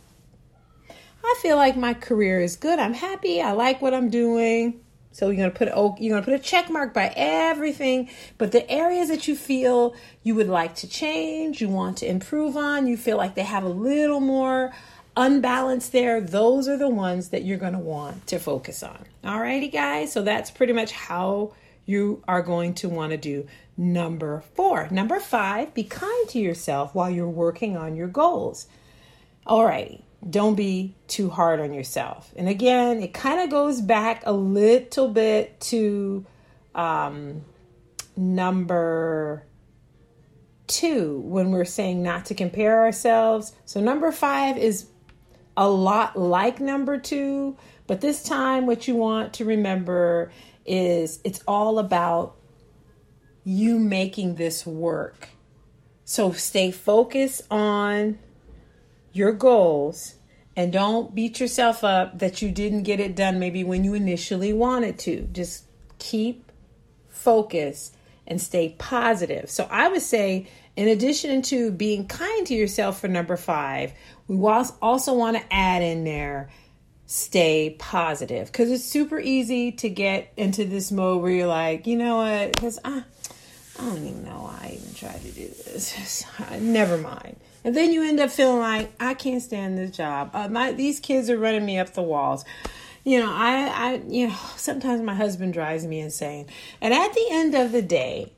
I 1.23 1.35
feel 1.41 1.55
like 1.55 1.77
my 1.77 1.93
career 1.93 2.39
is 2.39 2.55
good. 2.55 2.79
I'm 2.79 2.93
happy. 2.93 3.41
I 3.41 3.51
like 3.51 3.81
what 3.81 3.93
I'm 3.93 4.09
doing. 4.09 4.81
So 5.11 5.29
you're 5.29 5.49
gonna 5.49 5.51
put 5.51 5.67
you're 6.01 6.13
gonna 6.15 6.25
put 6.25 6.33
a 6.33 6.39
check 6.39 6.69
mark 6.69 6.93
by 6.93 7.13
everything, 7.15 8.09
but 8.37 8.51
the 8.53 8.69
areas 8.71 9.09
that 9.09 9.27
you 9.27 9.35
feel 9.35 9.93
you 10.23 10.35
would 10.35 10.47
like 10.47 10.75
to 10.75 10.87
change, 10.87 11.61
you 11.61 11.67
want 11.67 11.97
to 11.97 12.07
improve 12.07 12.55
on, 12.55 12.87
you 12.87 12.95
feel 12.95 13.17
like 13.17 13.35
they 13.35 13.43
have 13.43 13.63
a 13.63 13.69
little 13.69 14.21
more 14.21 14.73
unbalanced 15.15 15.91
there, 15.91 16.21
those 16.21 16.67
are 16.67 16.77
the 16.77 16.89
ones 16.89 17.29
that 17.29 17.43
you're 17.43 17.57
going 17.57 17.73
to 17.73 17.79
want 17.79 18.27
to 18.27 18.39
focus 18.39 18.83
on. 18.83 19.05
Alrighty, 19.23 19.71
guys. 19.71 20.11
So 20.11 20.21
that's 20.21 20.51
pretty 20.51 20.73
much 20.73 20.91
how 20.91 21.53
you 21.85 22.23
are 22.27 22.41
going 22.41 22.73
to 22.75 22.89
want 22.89 23.11
to 23.11 23.17
do 23.17 23.47
number 23.75 24.43
four. 24.55 24.87
Number 24.91 25.19
five, 25.19 25.73
be 25.73 25.83
kind 25.83 26.29
to 26.29 26.39
yourself 26.39 26.95
while 26.95 27.09
you're 27.09 27.27
working 27.27 27.75
on 27.75 27.95
your 27.95 28.07
goals. 28.07 28.67
Alrighty. 29.45 30.03
Don't 30.29 30.53
be 30.53 30.95
too 31.07 31.31
hard 31.31 31.59
on 31.59 31.73
yourself. 31.73 32.31
And 32.35 32.47
again, 32.47 33.01
it 33.01 33.11
kind 33.13 33.41
of 33.41 33.49
goes 33.49 33.81
back 33.81 34.21
a 34.25 34.31
little 34.31 35.07
bit 35.07 35.59
to 35.61 36.25
um, 36.75 37.41
number 38.15 39.47
two 40.67 41.19
when 41.21 41.51
we're 41.51 41.65
saying 41.65 42.03
not 42.03 42.25
to 42.27 42.35
compare 42.35 42.83
ourselves. 42.83 43.53
So, 43.65 43.81
number 43.81 44.11
five 44.11 44.57
is 44.57 44.90
a 45.61 45.69
lot 45.69 46.17
like 46.17 46.59
number 46.59 46.97
two, 46.97 47.55
but 47.85 48.01
this 48.01 48.23
time 48.23 48.65
what 48.65 48.87
you 48.87 48.95
want 48.95 49.33
to 49.33 49.45
remember 49.45 50.31
is 50.65 51.19
it's 51.23 51.43
all 51.47 51.77
about 51.77 52.35
you 53.43 53.77
making 53.77 54.35
this 54.35 54.65
work. 54.65 55.29
So 56.03 56.31
stay 56.31 56.71
focused 56.71 57.43
on 57.51 58.17
your 59.13 59.33
goals 59.33 60.15
and 60.55 60.73
don't 60.73 61.13
beat 61.13 61.39
yourself 61.39 61.83
up 61.83 62.17
that 62.17 62.41
you 62.41 62.49
didn't 62.49 62.81
get 62.81 62.99
it 62.99 63.15
done 63.15 63.37
maybe 63.37 63.63
when 63.63 63.83
you 63.83 63.93
initially 63.93 64.53
wanted 64.53 64.97
to. 64.99 65.29
Just 65.31 65.65
keep 65.99 66.51
focus 67.07 67.91
and 68.25 68.41
stay 68.41 68.75
positive. 68.79 69.47
So 69.47 69.67
I 69.69 69.89
would 69.89 70.01
say 70.01 70.47
in 70.75 70.87
addition 70.87 71.41
to 71.43 71.71
being 71.71 72.07
kind 72.07 72.47
to 72.47 72.55
yourself 72.55 72.99
for 72.99 73.07
number 73.07 73.37
five, 73.37 73.93
we 74.31 74.49
also 74.81 75.13
want 75.13 75.35
to 75.35 75.53
add 75.53 75.81
in 75.81 76.05
there 76.05 76.49
stay 77.05 77.75
positive 77.77 78.47
because 78.47 78.71
it's 78.71 78.85
super 78.85 79.19
easy 79.19 79.73
to 79.73 79.89
get 79.89 80.31
into 80.37 80.63
this 80.63 80.89
mode 80.89 81.21
where 81.21 81.31
you're 81.31 81.47
like, 81.47 81.85
you 81.85 81.97
know 81.97 82.17
what? 82.17 82.53
Because 82.53 82.79
I, 82.85 83.03
I 83.77 83.85
don't 83.85 83.97
even 83.97 84.23
know 84.23 84.43
why 84.43 84.57
I 84.61 84.77
even 84.79 84.93
tried 84.93 85.21
to 85.21 85.31
do 85.31 85.47
this. 85.47 86.25
Never 86.61 86.97
mind. 86.97 87.35
And 87.65 87.75
then 87.75 87.91
you 87.91 88.03
end 88.03 88.21
up 88.21 88.29
feeling 88.29 88.59
like 88.59 88.93
I 89.01 89.15
can't 89.15 89.43
stand 89.43 89.77
this 89.77 89.91
job. 89.91 90.31
Uh, 90.33 90.47
my 90.47 90.71
these 90.71 91.01
kids 91.01 91.29
are 91.29 91.37
running 91.37 91.65
me 91.65 91.77
up 91.77 91.93
the 91.93 92.01
walls. 92.01 92.45
You 93.03 93.19
know, 93.19 93.29
I, 93.29 93.67
I, 93.67 94.01
you 94.07 94.29
know, 94.29 94.35
sometimes 94.55 95.01
my 95.01 95.15
husband 95.15 95.53
drives 95.53 95.85
me 95.85 95.99
insane. 95.99 96.47
And 96.79 96.93
at 96.93 97.13
the 97.13 97.27
end 97.31 97.53
of 97.53 97.73
the 97.73 97.81
day, 97.81 98.31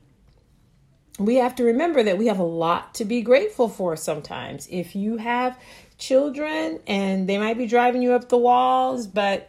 we 1.18 1.36
have 1.36 1.54
to 1.56 1.64
remember 1.64 2.02
that 2.02 2.18
we 2.18 2.26
have 2.26 2.40
a 2.40 2.44
lot 2.44 2.94
to 2.94 3.04
be 3.04 3.22
grateful 3.22 3.68
for 3.68 3.94
sometimes. 3.96 4.66
If 4.70 4.96
you 4.96 5.18
have 5.18 5.56
children 5.98 6.80
and 6.86 7.28
they 7.28 7.38
might 7.38 7.58
be 7.58 7.66
driving 7.66 8.02
you 8.02 8.12
up 8.12 8.28
the 8.28 8.38
walls, 8.38 9.06
but 9.06 9.48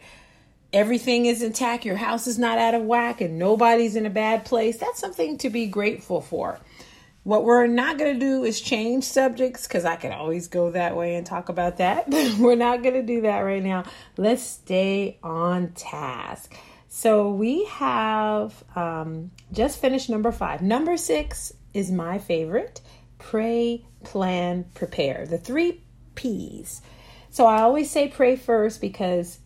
everything 0.72 1.26
is 1.26 1.42
intact, 1.42 1.84
your 1.84 1.96
house 1.96 2.26
is 2.26 2.38
not 2.38 2.58
out 2.58 2.74
of 2.74 2.82
whack, 2.82 3.20
and 3.20 3.38
nobody's 3.38 3.96
in 3.96 4.06
a 4.06 4.10
bad 4.10 4.44
place, 4.44 4.76
that's 4.78 5.00
something 5.00 5.38
to 5.38 5.50
be 5.50 5.66
grateful 5.66 6.20
for. 6.20 6.58
What 7.22 7.44
we're 7.44 7.66
not 7.66 7.98
going 7.98 8.14
to 8.14 8.20
do 8.20 8.44
is 8.44 8.60
change 8.60 9.02
subjects 9.02 9.66
because 9.66 9.84
I 9.84 9.96
can 9.96 10.12
always 10.12 10.46
go 10.46 10.70
that 10.70 10.96
way 10.96 11.16
and 11.16 11.26
talk 11.26 11.48
about 11.48 11.78
that. 11.78 12.08
We're 12.38 12.54
not 12.54 12.84
going 12.84 12.94
to 12.94 13.02
do 13.02 13.22
that 13.22 13.40
right 13.40 13.64
now. 13.64 13.82
Let's 14.16 14.44
stay 14.44 15.18
on 15.24 15.72
task. 15.72 16.54
So 16.88 17.30
we 17.30 17.64
have 17.64 18.62
um, 18.76 19.32
just 19.52 19.80
finished 19.80 20.08
number 20.08 20.30
five. 20.30 20.62
Number 20.62 20.96
six 20.96 21.52
is 21.74 21.90
my 21.90 22.20
favorite 22.20 22.80
pray, 23.18 23.84
plan, 24.04 24.64
prepare. 24.74 25.26
The 25.26 25.38
three 25.38 25.82
P's. 26.16 26.82
So 27.30 27.46
I 27.46 27.62
always 27.62 27.90
say 27.90 28.08
pray 28.08 28.34
first 28.36 28.80
because, 28.80 29.38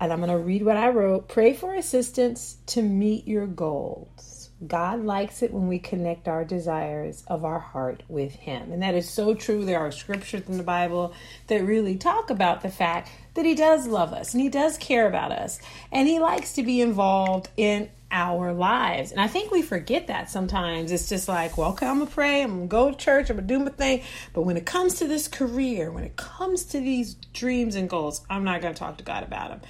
and 0.00 0.12
I'm 0.12 0.20
going 0.20 0.30
to 0.30 0.38
read 0.38 0.64
what 0.64 0.76
I 0.76 0.88
wrote 0.88 1.28
pray 1.28 1.52
for 1.54 1.74
assistance 1.74 2.56
to 2.66 2.82
meet 2.82 3.28
your 3.28 3.46
goals. 3.46 4.50
God 4.66 5.04
likes 5.04 5.42
it 5.42 5.52
when 5.52 5.68
we 5.68 5.78
connect 5.78 6.26
our 6.26 6.44
desires 6.44 7.22
of 7.28 7.44
our 7.44 7.60
heart 7.60 8.02
with 8.08 8.32
Him. 8.32 8.72
And 8.72 8.82
that 8.82 8.96
is 8.96 9.08
so 9.08 9.34
true. 9.34 9.64
There 9.64 9.78
are 9.78 9.92
scriptures 9.92 10.48
in 10.48 10.56
the 10.56 10.64
Bible 10.64 11.14
that 11.46 11.62
really 11.64 11.96
talk 11.96 12.30
about 12.30 12.62
the 12.62 12.68
fact 12.68 13.08
that 13.34 13.44
He 13.44 13.54
does 13.54 13.86
love 13.86 14.12
us 14.12 14.34
and 14.34 14.42
He 14.42 14.48
does 14.48 14.76
care 14.76 15.06
about 15.06 15.30
us 15.30 15.60
and 15.92 16.08
He 16.08 16.18
likes 16.18 16.54
to 16.54 16.64
be 16.64 16.80
involved 16.80 17.50
in 17.56 17.88
our 18.10 18.52
lives. 18.52 19.12
And 19.12 19.20
I 19.20 19.28
think 19.28 19.50
we 19.50 19.62
forget 19.62 20.06
that 20.06 20.30
sometimes. 20.30 20.92
It's 20.92 21.08
just 21.08 21.28
like, 21.28 21.58
well, 21.58 21.70
okay, 21.72 21.86
I'm 21.86 21.98
gonna 21.98 22.10
pray, 22.10 22.42
I'm 22.42 22.52
gonna 22.52 22.66
go 22.66 22.90
to 22.90 22.96
church, 22.96 23.30
I'm 23.30 23.36
gonna 23.36 23.46
do 23.46 23.58
my 23.58 23.70
thing. 23.70 24.02
But 24.32 24.42
when 24.42 24.56
it 24.56 24.66
comes 24.66 24.94
to 24.98 25.06
this 25.06 25.28
career, 25.28 25.90
when 25.90 26.04
it 26.04 26.16
comes 26.16 26.64
to 26.66 26.80
these 26.80 27.14
dreams 27.32 27.74
and 27.74 27.88
goals, 27.88 28.24
I'm 28.30 28.44
not 28.44 28.62
gonna 28.62 28.74
talk 28.74 28.98
to 28.98 29.04
God 29.04 29.22
about 29.22 29.50
them. 29.50 29.60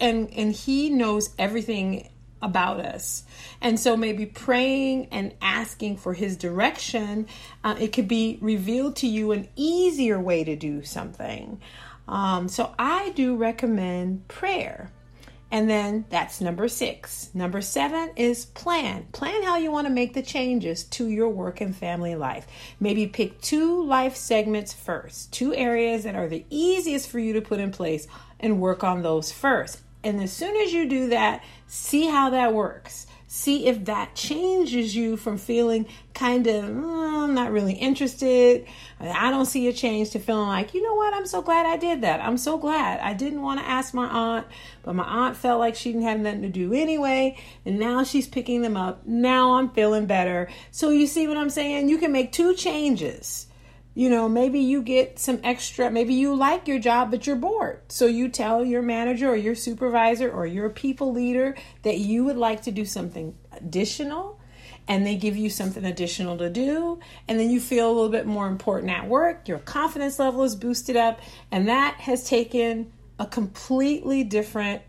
And 0.00 0.30
and 0.32 0.52
He 0.52 0.90
knows 0.90 1.30
everything 1.38 2.10
about 2.42 2.80
us. 2.80 3.24
And 3.60 3.78
so 3.78 3.96
maybe 3.96 4.26
praying 4.26 5.08
and 5.10 5.34
asking 5.42 5.98
for 5.98 6.14
his 6.14 6.36
direction, 6.36 7.26
uh, 7.62 7.76
it 7.78 7.92
could 7.92 8.08
be 8.08 8.38
revealed 8.40 8.96
to 8.96 9.06
you 9.06 9.32
an 9.32 9.48
easier 9.56 10.18
way 10.18 10.44
to 10.44 10.56
do 10.56 10.82
something. 10.82 11.60
Um, 12.08 12.48
so 12.48 12.74
I 12.78 13.10
do 13.10 13.36
recommend 13.36 14.26
prayer. 14.28 14.90
And 15.50 15.68
then 15.68 16.04
that's 16.10 16.40
number 16.40 16.68
six. 16.68 17.30
Number 17.34 17.60
seven 17.60 18.10
is 18.14 18.46
plan. 18.46 19.08
Plan 19.12 19.42
how 19.42 19.56
you 19.56 19.72
want 19.72 19.88
to 19.88 19.92
make 19.92 20.14
the 20.14 20.22
changes 20.22 20.84
to 20.84 21.08
your 21.08 21.28
work 21.28 21.60
and 21.60 21.74
family 21.74 22.14
life. 22.14 22.46
Maybe 22.78 23.06
pick 23.08 23.40
two 23.40 23.84
life 23.84 24.14
segments 24.14 24.72
first, 24.72 25.32
two 25.32 25.52
areas 25.54 26.04
that 26.04 26.14
are 26.14 26.28
the 26.28 26.44
easiest 26.50 27.08
for 27.08 27.18
you 27.18 27.32
to 27.32 27.40
put 27.40 27.58
in 27.58 27.72
place 27.72 28.06
and 28.38 28.60
work 28.60 28.84
on 28.84 29.02
those 29.02 29.32
first. 29.32 29.80
And 30.04 30.20
as 30.20 30.32
soon 30.32 30.56
as 30.56 30.72
you 30.72 30.88
do 30.88 31.08
that, 31.08 31.42
see 31.66 32.06
how 32.06 32.30
that 32.30 32.54
works. 32.54 33.06
See 33.32 33.68
if 33.68 33.84
that 33.84 34.16
changes 34.16 34.96
you 34.96 35.16
from 35.16 35.38
feeling 35.38 35.86
kind 36.14 36.48
of, 36.48 36.64
oh, 36.64 37.22
I'm 37.22 37.32
not 37.32 37.52
really 37.52 37.74
interested. 37.74 38.66
I 38.98 39.30
don't 39.30 39.46
see 39.46 39.68
a 39.68 39.72
change 39.72 40.10
to 40.10 40.18
feeling 40.18 40.48
like, 40.48 40.74
you 40.74 40.82
know 40.82 40.96
what, 40.96 41.14
I'm 41.14 41.26
so 41.26 41.40
glad 41.40 41.64
I 41.64 41.76
did 41.76 42.00
that. 42.00 42.20
I'm 42.20 42.36
so 42.36 42.58
glad. 42.58 42.98
I 42.98 43.14
didn't 43.14 43.42
want 43.42 43.60
to 43.60 43.66
ask 43.66 43.94
my 43.94 44.08
aunt, 44.08 44.48
but 44.82 44.96
my 44.96 45.04
aunt 45.04 45.36
felt 45.36 45.60
like 45.60 45.76
she 45.76 45.92
didn't 45.92 46.08
have 46.08 46.18
nothing 46.18 46.42
to 46.42 46.48
do 46.48 46.74
anyway. 46.74 47.38
And 47.64 47.78
now 47.78 48.02
she's 48.02 48.26
picking 48.26 48.62
them 48.62 48.76
up. 48.76 49.06
Now 49.06 49.52
I'm 49.52 49.70
feeling 49.70 50.06
better. 50.06 50.48
So 50.72 50.90
you 50.90 51.06
see 51.06 51.28
what 51.28 51.36
I'm 51.36 51.50
saying? 51.50 51.88
You 51.88 51.98
can 51.98 52.10
make 52.10 52.32
two 52.32 52.52
changes 52.54 53.46
you 53.94 54.08
know, 54.08 54.28
maybe 54.28 54.60
you 54.60 54.82
get 54.82 55.18
some 55.18 55.40
extra, 55.42 55.90
maybe 55.90 56.14
you 56.14 56.34
like 56.34 56.68
your 56.68 56.78
job, 56.78 57.10
but 57.10 57.26
you're 57.26 57.36
bored. 57.36 57.80
So 57.88 58.06
you 58.06 58.28
tell 58.28 58.64
your 58.64 58.82
manager 58.82 59.30
or 59.30 59.36
your 59.36 59.54
supervisor 59.54 60.30
or 60.30 60.46
your 60.46 60.70
people 60.70 61.12
leader 61.12 61.56
that 61.82 61.98
you 61.98 62.24
would 62.24 62.36
like 62.36 62.62
to 62.62 62.70
do 62.70 62.84
something 62.84 63.36
additional 63.52 64.40
and 64.86 65.06
they 65.06 65.16
give 65.16 65.36
you 65.36 65.50
something 65.50 65.84
additional 65.84 66.38
to 66.38 66.48
do 66.48 66.98
and 67.28 67.38
then 67.38 67.50
you 67.50 67.60
feel 67.60 67.88
a 67.88 67.92
little 67.92 68.08
bit 68.08 68.26
more 68.26 68.48
important 68.48 68.90
at 68.90 69.06
work 69.06 69.46
your 69.46 69.58
confidence 69.58 70.18
level 70.18 70.42
is 70.42 70.56
boosted 70.56 70.96
up 70.96 71.20
and 71.52 71.68
that 71.68 71.94
has 72.00 72.28
taken 72.28 72.90
a 73.18 73.26
completely 73.26 74.24
different 74.24 74.82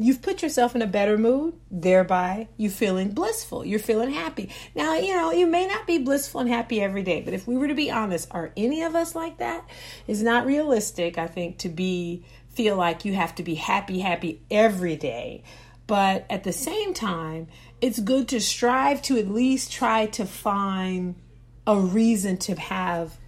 you've 0.00 0.22
put 0.22 0.42
yourself 0.42 0.74
in 0.74 0.80
a 0.80 0.86
better 0.86 1.18
mood, 1.18 1.54
thereby 1.70 2.48
you 2.56 2.70
feeling 2.70 3.10
blissful. 3.10 3.64
You're 3.64 3.78
feeling 3.78 4.10
happy. 4.10 4.48
Now, 4.74 4.94
you 4.94 5.14
know, 5.14 5.30
you 5.30 5.46
may 5.46 5.66
not 5.66 5.86
be 5.86 5.98
blissful 5.98 6.40
and 6.40 6.48
happy 6.48 6.80
every 6.80 7.02
day, 7.02 7.20
but 7.20 7.34
if 7.34 7.46
we 7.46 7.56
were 7.56 7.68
to 7.68 7.74
be 7.74 7.90
honest, 7.90 8.28
are 8.30 8.50
any 8.56 8.82
of 8.82 8.94
us 8.94 9.14
like 9.14 9.36
that? 9.38 9.68
It's 10.06 10.22
not 10.22 10.46
realistic, 10.46 11.18
I 11.18 11.26
think, 11.26 11.58
to 11.58 11.68
be 11.68 12.24
feel 12.48 12.76
like 12.76 13.04
you 13.04 13.14
have 13.14 13.34
to 13.36 13.42
be 13.42 13.54
happy, 13.54 14.00
happy 14.00 14.40
every 14.50 14.96
day. 14.96 15.42
But 15.86 16.24
at 16.30 16.44
the 16.44 16.52
same 16.52 16.94
time, 16.94 17.48
it's 17.80 18.00
good 18.00 18.28
to 18.28 18.40
strive 18.40 19.02
to 19.02 19.18
at 19.18 19.28
least 19.28 19.70
try 19.70 20.06
to 20.06 20.24
find 20.24 21.14
a 21.66 21.78
reason 21.78 22.38
to 22.38 22.54
have 22.54 23.18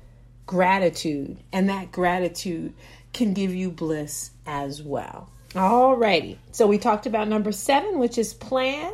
gratitude, 0.46 1.38
and 1.52 1.68
that 1.68 1.92
gratitude 1.92 2.72
can 3.12 3.34
give 3.34 3.54
you 3.54 3.70
bliss 3.70 4.30
as 4.46 4.82
well. 4.82 5.28
Alrighty. 5.54 6.38
So 6.50 6.66
we 6.66 6.78
talked 6.78 7.06
about 7.06 7.28
number 7.28 7.52
seven, 7.52 7.98
which 7.98 8.16
is 8.16 8.32
plan. 8.32 8.92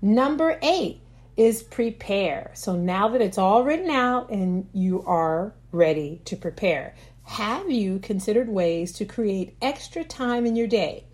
Number 0.00 0.58
eight 0.62 1.00
is 1.36 1.62
prepare. 1.62 2.52
So 2.54 2.76
now 2.76 3.08
that 3.08 3.20
it's 3.20 3.38
all 3.38 3.64
written 3.64 3.90
out 3.90 4.30
and 4.30 4.68
you 4.72 5.02
are 5.06 5.54
ready 5.72 6.20
to 6.26 6.36
prepare, 6.36 6.94
have 7.24 7.70
you 7.70 7.98
considered 7.98 8.48
ways 8.48 8.92
to 8.94 9.04
create 9.04 9.56
extra 9.60 10.04
time 10.04 10.46
in 10.46 10.54
your 10.54 10.68
day? 10.68 11.04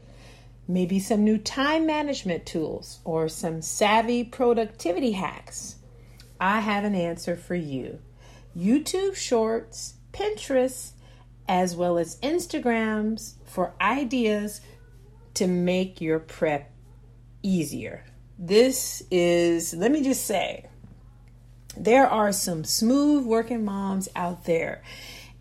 Maybe 0.69 1.01
some 1.01 1.25
new 1.25 1.39
time 1.39 1.87
management 1.87 2.45
tools 2.45 3.01
or 3.05 3.29
some 3.29 3.63
savvy 3.63 4.23
productivity 4.23 5.13
hacks. 5.13 5.77
I 6.39 6.61
have 6.61 6.85
an 6.85 6.95
answer 6.95 7.37
for 7.37 7.55
you. 7.55 8.01
YouTube 8.57 9.17
Shorts, 9.17 9.95
Pinterest, 10.13 10.93
as 11.49 11.75
well 11.75 11.99
as 11.99 12.21
Instagrams 12.21 13.35
for 13.45 13.75
ideas 13.81 14.61
to 15.35 15.47
make 15.47 16.01
your 16.01 16.19
prep 16.19 16.71
easier. 17.43 18.05
This 18.39 19.03
is, 19.11 19.75
let 19.75 19.91
me 19.91 20.03
just 20.03 20.27
say, 20.27 20.67
there 21.77 22.07
are 22.07 22.33
some 22.33 22.65
smooth 22.65 23.25
working 23.25 23.65
moms 23.65 24.09
out 24.15 24.45
there, 24.45 24.83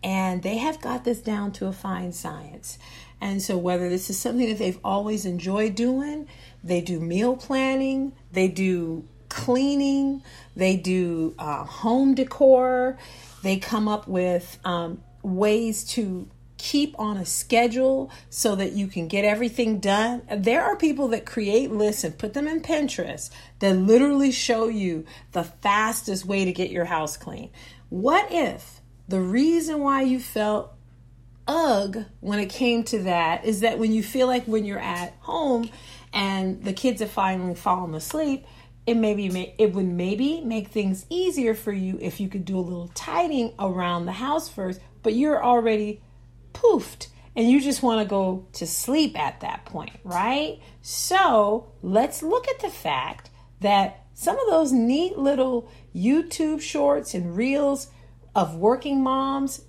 and 0.02 0.42
they 0.42 0.58
have 0.58 0.80
got 0.80 1.04
this 1.04 1.20
down 1.20 1.52
to 1.52 1.66
a 1.66 1.72
fine 1.72 2.12
science. 2.12 2.78
And 3.20 3.40
so, 3.40 3.56
whether 3.56 3.88
this 3.88 4.10
is 4.10 4.18
something 4.18 4.48
that 4.48 4.58
they've 4.58 4.78
always 4.84 5.24
enjoyed 5.24 5.74
doing, 5.74 6.28
they 6.62 6.80
do 6.80 7.00
meal 7.00 7.36
planning, 7.36 8.12
they 8.32 8.48
do 8.48 9.08
cleaning, 9.28 10.22
they 10.54 10.76
do 10.76 11.34
uh, 11.38 11.64
home 11.64 12.14
decor, 12.14 12.98
they 13.42 13.56
come 13.56 13.88
up 13.88 14.06
with 14.06 14.58
um, 14.64 15.02
ways 15.22 15.84
to 15.84 16.28
keep 16.64 16.98
on 16.98 17.18
a 17.18 17.26
schedule 17.26 18.10
so 18.30 18.54
that 18.54 18.72
you 18.72 18.86
can 18.86 19.06
get 19.06 19.22
everything 19.22 19.80
done. 19.80 20.22
There 20.34 20.64
are 20.64 20.76
people 20.76 21.08
that 21.08 21.26
create 21.26 21.70
lists 21.70 22.04
and 22.04 22.16
put 22.16 22.32
them 22.32 22.48
in 22.48 22.62
Pinterest 22.62 23.28
that 23.58 23.76
literally 23.76 24.32
show 24.32 24.68
you 24.68 25.04
the 25.32 25.44
fastest 25.44 26.24
way 26.24 26.46
to 26.46 26.52
get 26.52 26.70
your 26.70 26.86
house 26.86 27.18
clean. 27.18 27.50
What 27.90 28.28
if 28.30 28.80
the 29.08 29.20
reason 29.20 29.80
why 29.80 30.02
you 30.02 30.18
felt 30.18 30.72
ugh 31.46 32.06
when 32.20 32.38
it 32.38 32.48
came 32.48 32.82
to 32.84 33.00
that 33.00 33.44
is 33.44 33.60
that 33.60 33.78
when 33.78 33.92
you 33.92 34.02
feel 34.02 34.26
like 34.26 34.46
when 34.46 34.64
you're 34.64 34.78
at 34.78 35.12
home 35.20 35.68
and 36.14 36.64
the 36.64 36.72
kids 36.72 37.02
have 37.02 37.10
finally 37.10 37.54
fallen 37.54 37.94
asleep, 37.94 38.46
it 38.86 38.96
maybe 38.96 39.54
it 39.58 39.74
would 39.74 39.86
maybe 39.86 40.40
make 40.40 40.68
things 40.68 41.04
easier 41.10 41.54
for 41.54 41.72
you 41.72 41.98
if 42.00 42.20
you 42.20 42.28
could 42.30 42.46
do 42.46 42.58
a 42.58 42.60
little 42.60 42.90
tidying 42.94 43.52
around 43.58 44.06
the 44.06 44.12
house 44.12 44.48
first, 44.48 44.80
but 45.02 45.12
you're 45.12 45.44
already 45.44 46.00
poofed 46.54 47.08
and 47.36 47.50
you 47.50 47.60
just 47.60 47.82
want 47.82 48.00
to 48.00 48.08
go 48.08 48.46
to 48.54 48.66
sleep 48.66 49.18
at 49.18 49.40
that 49.40 49.64
point, 49.64 49.98
right? 50.04 50.60
So 50.82 51.72
let's 51.82 52.22
look 52.22 52.48
at 52.48 52.60
the 52.60 52.70
fact 52.70 53.30
that 53.60 54.04
some 54.14 54.38
of 54.38 54.46
those 54.48 54.72
neat 54.72 55.18
little 55.18 55.68
YouTube 55.94 56.60
shorts 56.60 57.14
and 57.14 57.36
reels 57.36 57.88
of 58.34 58.56
working 58.56 59.02
moms, 59.02 59.62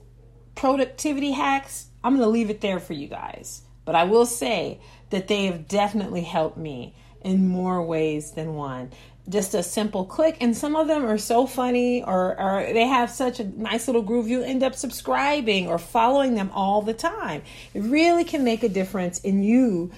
productivity 0.54 1.32
hacks, 1.32 1.88
I'm 2.04 2.14
going 2.14 2.26
to 2.26 2.30
leave 2.30 2.52
it 2.52 2.62
there 2.62 2.80
for 2.80 2.94
you 2.94 3.08
guys. 3.08 3.64
But 3.84 3.96
I 3.96 4.04
will 4.04 4.26
say 4.26 4.80
that 5.10 5.28
they 5.28 5.46
have 5.46 5.68
definitely 5.68 6.22
helped 6.22 6.58
me 6.58 6.96
in 7.24 7.48
more 7.48 7.84
ways 7.84 8.32
than 8.32 8.54
one 8.54 8.92
just 9.28 9.54
a 9.54 9.64
simple 9.64 10.06
click 10.06 10.38
and 10.40 10.56
some 10.56 10.76
of 10.76 10.88
them 10.88 11.04
are 11.06 11.18
so 11.18 11.48
funny 11.48 12.04
or, 12.04 12.40
or 12.40 12.64
they 12.74 12.86
have 12.86 13.10
such 13.10 13.40
a 13.40 13.44
nice 13.44 13.88
little 13.88 14.04
groove 14.04 14.28
you 14.28 14.44
end 14.44 14.62
up 14.62 14.76
subscribing 14.76 15.68
or 15.68 15.80
following 15.80 16.36
them 16.36 16.52
all 16.54 16.82
the 16.82 16.94
time 16.94 17.42
it 17.74 17.82
really 17.82 18.24
can 18.24 18.44
make 18.44 18.62
a 18.62 18.70
difference 18.70 19.20
in 19.20 19.42
you 19.42 19.92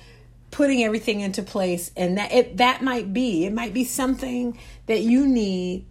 putting 0.50 0.84
everything 0.84 1.20
into 1.20 1.44
place 1.44 1.92
and 1.98 2.18
that 2.18 2.32
it 2.32 2.58
that 2.58 2.82
might 2.82 3.12
be 3.14 3.46
it 3.46 3.52
might 3.52 3.74
be 3.74 3.84
something 3.84 4.58
that 4.86 5.02
you 5.02 5.28
need 5.28 5.86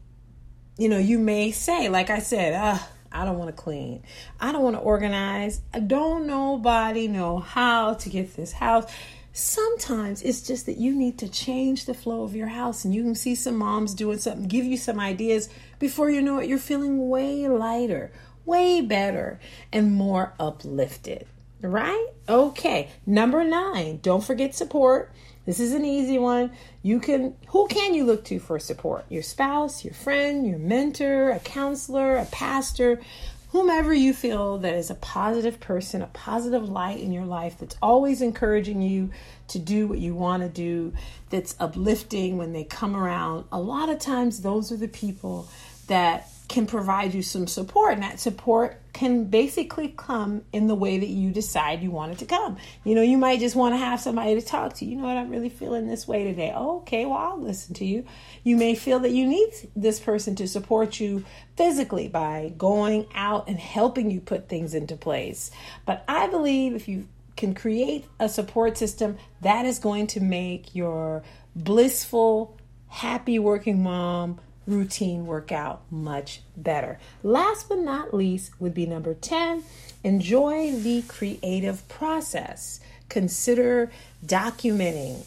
you 0.79 0.89
know 0.89 0.99
you 0.99 1.19
may 1.19 1.51
say 1.51 1.91
like 1.91 2.09
i 2.09 2.19
said 2.19 2.55
uh, 2.55 2.79
I 3.13 3.25
don't 3.25 3.39
want 3.39 3.55
to 3.55 3.63
clean. 3.63 4.03
I 4.39 4.53
don't 4.53 4.63
want 4.63 4.77
to 4.77 4.81
organize. 4.81 5.63
I 5.73 5.81
don't 5.81 6.27
nobody 6.27 7.09
know 7.09 7.39
how 7.39 7.95
to 7.95 8.09
get 8.11 8.37
this 8.37 8.53
house 8.53 8.93
Sometimes 9.39 10.23
it's 10.23 10.41
just 10.41 10.65
that 10.65 10.79
you 10.79 10.97
need 10.97 11.19
to 11.19 11.29
change 11.29 11.85
the 11.85 11.93
flow 11.93 12.23
of 12.23 12.35
your 12.35 12.47
house 12.47 12.87
and 12.87 12.95
you 12.95 13.03
can 13.03 13.15
see 13.15 13.35
some 13.35 13.57
moms 13.57 13.93
doing 13.93 14.17
something, 14.17 14.49
give 14.49 14.65
you 14.65 14.79
some 14.79 14.99
ideas. 14.99 15.51
Before 15.79 16.09
you 16.09 16.23
know 16.23 16.39
it, 16.39 16.49
you're 16.49 16.57
feeling 16.57 17.11
way 17.11 17.47
lighter, 17.47 18.13
way 18.47 18.81
better, 18.81 19.39
and 19.71 19.93
more 19.93 20.33
uplifted. 20.41 21.27
Right? 21.61 22.07
Okay. 22.27 22.89
Number 23.05 23.45
nine, 23.45 23.99
don't 24.03 24.25
forget 24.25 24.55
support. 24.55 25.13
This 25.45 25.61
is 25.61 25.75
an 25.75 25.85
easy 25.85 26.19
one. 26.19 26.51
You 26.83 26.99
can, 26.99 27.37
who 27.49 27.69
can 27.69 27.93
you 27.93 28.05
look 28.07 28.25
to 28.27 28.39
for 28.39 28.59
support? 28.59 29.05
Your 29.11 29.23
spouse, 29.23 29.85
your 29.85 29.93
friend, 29.93 30.47
your 30.47 30.59
mentor, 30.59 31.29
a 31.29 31.41
counselor, 31.41 32.17
a 32.17 32.25
pastor, 32.25 33.03
whomever 33.57 33.95
you 33.95 34.13
feel 34.13 34.59
that 34.59 34.75
is 34.75 34.91
a 34.91 34.95
positive 34.97 35.59
person, 35.61 36.03
a 36.03 36.07
positive 36.09 36.69
light 36.69 37.01
in 37.01 37.11
your 37.11 37.25
life 37.25 37.57
that's 37.59 37.75
always 37.81 38.21
encouraging 38.21 38.83
you 38.83 39.11
to 39.49 39.59
do 39.59 39.87
what 39.87 39.99
you 39.99 40.15
want 40.15 40.43
to 40.43 40.49
do, 40.51 40.93
that's 41.31 41.57
uplifting 41.59 42.37
when 42.37 42.53
they 42.53 42.65
come 42.65 42.95
around. 42.95 43.47
A 43.51 43.59
lot 43.59 43.89
of 43.89 43.99
times, 43.99 44.43
those 44.43 44.71
are 44.71 44.77
the 44.77 44.89
people 44.89 45.49
that 45.87 46.29
can 46.49 46.67
provide 46.67 47.13
you 47.13 47.23
some 47.23 47.47
support, 47.47 47.95
and 47.95 48.03
that 48.03 48.21
support 48.21 48.81
can 48.93 49.25
basically 49.25 49.89
come 49.89 50.43
in 50.53 50.69
the 50.69 50.75
way 50.75 50.99
that 50.99 51.09
you 51.09 51.31
decide 51.31 51.83
you 51.83 51.91
want 51.91 52.13
it 52.13 52.19
to 52.19 52.25
come. 52.25 52.57
You 52.85 52.95
know, 52.95 53.03
you 53.03 53.19
might 53.19 53.41
just 53.41 53.57
want 53.57 53.75
to 53.75 53.79
have 53.79 54.01
somebody 54.01 54.35
to 54.37 54.41
talk 54.41 54.75
to. 54.75 54.85
You 54.85 54.97
know 54.97 55.05
what? 55.05 55.17
I'm 55.17 55.29
really 55.29 55.49
feeling 55.49 55.87
this 55.87 56.07
way 56.07 56.25
today. 56.25 56.53
Oh, 56.55 56.79
okay, 56.79 57.05
well, 57.05 57.19
I'll 57.19 57.41
listen 57.41 57.75
to 57.75 57.85
you. 57.85 58.05
You 58.45 58.57
may 58.57 58.75
feel 58.75 59.01
that 59.01 59.11
you 59.11 59.27
need 59.27 59.51
this 59.75 59.99
person 59.99 60.37
to 60.37 60.47
support 60.47 61.01
you 61.01 61.25
physically 61.57 62.09
by 62.09 62.53
going 62.57 63.07
out 63.15 63.49
and 63.49 63.59
helping 63.59 64.11
you 64.11 64.21
put 64.21 64.49
things 64.49 64.73
into 64.73 64.97
place. 64.97 65.51
But 65.85 66.05
I 66.07 66.29
believe 66.29 66.75
if 66.75 66.87
you 66.87 67.09
can 67.37 67.55
create 67.55 68.07
a 68.19 68.29
support 68.29 68.79
system, 68.79 69.19
that 69.43 69.67
is 69.67 69.79
going 69.79 70.07
to 70.09 70.21
make 70.21 70.75
your 70.75 71.23
blissful, 71.55 72.57
happy 72.89 73.39
working 73.39 73.83
mom 73.83 74.41
routine 74.67 75.27
workout 75.27 75.83
much 75.91 76.43
better. 76.57 76.99
Last 77.23 77.69
but 77.69 77.79
not 77.79 78.13
least 78.13 78.61
would 78.61 78.75
be 78.75 78.87
number 78.87 79.15
10 79.15 79.65
enjoy 80.05 80.73
the 80.73 81.03
creative 81.03 81.87
process. 81.89 82.81
Consider 83.09 83.91
documenting, 84.25 85.25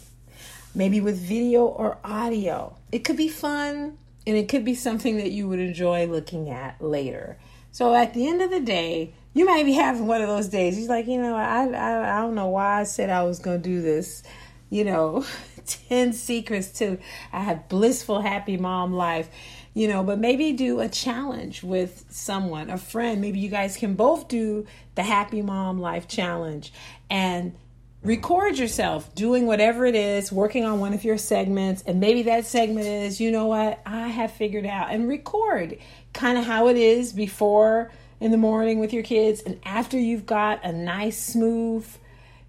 maybe 0.74 1.00
with 1.00 1.18
video 1.18 1.66
or 1.66 1.98
audio. 2.02 2.76
It 2.90 3.00
could 3.00 3.16
be 3.16 3.28
fun 3.28 3.98
and 4.26 4.36
it 4.36 4.48
could 4.48 4.64
be 4.64 4.74
something 4.74 5.16
that 5.18 5.32
you 5.32 5.48
would 5.48 5.58
enjoy 5.58 6.06
looking 6.06 6.48
at 6.48 6.80
later. 6.80 7.36
So 7.72 7.94
at 7.94 8.14
the 8.14 8.26
end 8.26 8.40
of 8.40 8.50
the 8.50 8.60
day, 8.60 9.12
you 9.34 9.44
might 9.44 9.64
be 9.64 9.74
having 9.74 10.06
one 10.06 10.22
of 10.22 10.28
those 10.28 10.48
days. 10.48 10.76
He's 10.76 10.88
like, 10.88 11.06
you 11.06 11.20
know, 11.20 11.36
I, 11.36 11.66
I, 11.66 12.18
I 12.18 12.20
don't 12.22 12.34
know 12.34 12.48
why 12.48 12.80
I 12.80 12.84
said 12.84 13.10
I 13.10 13.22
was 13.22 13.38
going 13.38 13.62
to 13.62 13.68
do 13.68 13.82
this 13.82 14.22
you 14.70 14.84
know, 14.84 15.26
10 15.70 16.12
secrets 16.12 16.70
to 16.78 16.98
have 17.30 17.68
blissful, 17.68 18.20
happy 18.20 18.56
mom 18.56 18.92
life, 18.92 19.28
you 19.74 19.88
know, 19.88 20.02
but 20.02 20.18
maybe 20.18 20.52
do 20.52 20.80
a 20.80 20.88
challenge 20.88 21.62
with 21.62 22.04
someone, 22.10 22.70
a 22.70 22.78
friend. 22.78 23.20
Maybe 23.20 23.38
you 23.38 23.48
guys 23.48 23.76
can 23.76 23.94
both 23.94 24.28
do 24.28 24.66
the 24.94 25.02
happy 25.02 25.42
mom 25.42 25.80
life 25.80 26.08
challenge 26.08 26.72
and 27.08 27.54
record 28.02 28.58
yourself 28.58 29.14
doing 29.14 29.46
whatever 29.46 29.86
it 29.86 29.94
is, 29.94 30.32
working 30.32 30.64
on 30.64 30.80
one 30.80 30.94
of 30.94 31.04
your 31.04 31.18
segments. 31.18 31.82
And 31.82 32.00
maybe 32.00 32.22
that 32.24 32.46
segment 32.46 32.86
is, 32.86 33.20
you 33.20 33.30
know 33.30 33.46
what, 33.46 33.80
I 33.84 34.08
have 34.08 34.32
figured 34.32 34.66
out 34.66 34.90
and 34.90 35.08
record 35.08 35.78
kind 36.12 36.38
of 36.38 36.44
how 36.44 36.68
it 36.68 36.76
is 36.76 37.12
before 37.12 37.90
in 38.20 38.30
the 38.30 38.36
morning 38.36 38.78
with 38.78 38.92
your 38.92 39.02
kids 39.02 39.42
and 39.42 39.58
after 39.64 39.98
you've 39.98 40.26
got 40.26 40.64
a 40.64 40.72
nice, 40.72 41.18
smooth, 41.18 41.86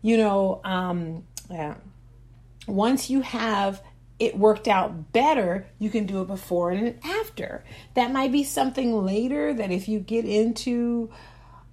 you 0.01 0.17
know, 0.17 0.60
um, 0.63 1.23
yeah 1.49 1.75
once 2.71 3.10
you 3.10 3.21
have 3.21 3.81
it 4.19 4.38
worked 4.38 4.67
out 4.67 5.12
better, 5.12 5.65
you 5.79 5.89
can 5.89 6.05
do 6.05 6.21
it 6.21 6.27
before 6.27 6.69
and 6.69 6.88
an 6.88 6.99
after. 7.03 7.63
That 7.95 8.12
might 8.12 8.31
be 8.31 8.43
something 8.43 8.93
later 9.03 9.53
that 9.53 9.71
if 9.71 9.88
you 9.88 9.99
get 9.99 10.25
into 10.25 11.10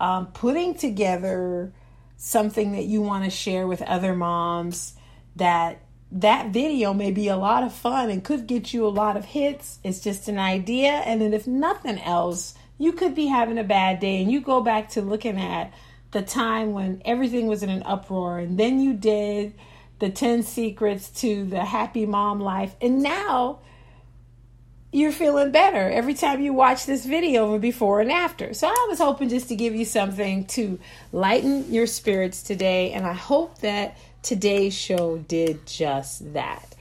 um, 0.00 0.28
putting 0.28 0.74
together 0.74 1.74
something 2.16 2.72
that 2.72 2.84
you 2.84 3.02
want 3.02 3.24
to 3.24 3.30
share 3.30 3.66
with 3.66 3.82
other 3.82 4.14
moms, 4.14 4.94
that 5.36 5.82
that 6.10 6.50
video 6.50 6.94
may 6.94 7.10
be 7.10 7.28
a 7.28 7.36
lot 7.36 7.62
of 7.62 7.72
fun 7.74 8.08
and 8.08 8.24
could 8.24 8.46
get 8.46 8.72
you 8.72 8.86
a 8.86 8.88
lot 8.88 9.16
of 9.16 9.26
hits. 9.26 9.78
It's 9.84 10.00
just 10.00 10.26
an 10.28 10.38
idea. 10.38 10.92
And 10.92 11.20
then 11.20 11.34
if 11.34 11.46
nothing 11.46 11.98
else, 11.98 12.54
you 12.78 12.92
could 12.92 13.14
be 13.14 13.26
having 13.26 13.58
a 13.58 13.64
bad 13.64 14.00
day 14.00 14.22
and 14.22 14.32
you 14.32 14.40
go 14.40 14.62
back 14.62 14.88
to 14.90 15.02
looking 15.02 15.38
at 15.38 15.72
the 16.12 16.22
time 16.22 16.72
when 16.72 17.02
everything 17.04 17.46
was 17.46 17.62
in 17.62 17.68
an 17.68 17.82
uproar 17.82 18.38
and 18.38 18.58
then 18.58 18.80
you 18.80 18.94
did 18.94 19.52
the 19.98 20.10
10 20.10 20.42
secrets 20.42 21.10
to 21.20 21.44
the 21.44 21.64
happy 21.64 22.06
mom 22.06 22.40
life. 22.40 22.74
And 22.80 23.02
now 23.02 23.60
you're 24.92 25.12
feeling 25.12 25.50
better 25.50 25.90
every 25.90 26.14
time 26.14 26.40
you 26.40 26.52
watch 26.52 26.86
this 26.86 27.04
video 27.04 27.52
of 27.54 27.60
before 27.60 28.00
and 28.00 28.10
after. 28.10 28.54
So 28.54 28.68
I 28.68 28.86
was 28.88 28.98
hoping 28.98 29.28
just 29.28 29.48
to 29.48 29.56
give 29.56 29.74
you 29.74 29.84
something 29.84 30.46
to 30.46 30.78
lighten 31.12 31.72
your 31.72 31.86
spirits 31.86 32.42
today. 32.42 32.92
And 32.92 33.06
I 33.06 33.12
hope 33.12 33.58
that 33.58 33.98
today's 34.22 34.74
show 34.74 35.18
did 35.18 35.66
just 35.66 36.32
that. 36.32 36.74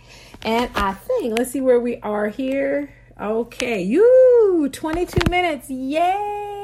And 0.43 0.69
I 0.75 0.93
think, 0.93 1.37
let's 1.37 1.51
see 1.51 1.61
where 1.61 1.79
we 1.79 1.97
are 2.01 2.27
here. 2.27 2.93
Okay, 3.19 3.81
you 3.81 4.69
22 4.71 5.29
minutes. 5.29 5.69
Yay! 5.69 6.56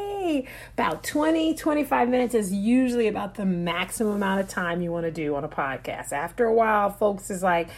About 0.74 1.04
20, 1.04 1.56
25 1.56 2.10
minutes 2.10 2.36
is 2.36 2.54
usually 2.54 3.08
about 3.08 3.36
the 3.36 3.46
maximum 3.46 4.16
amount 4.16 4.42
of 4.42 4.48
time 4.48 4.82
you 4.82 4.92
want 4.92 5.06
to 5.06 5.12
do 5.12 5.36
on 5.36 5.44
a 5.44 5.50
podcast. 5.50 6.12
After 6.12 6.46
a 6.46 6.54
while, 6.54 6.90
folks 6.90 7.30
is 7.30 7.44
like, 7.44 7.70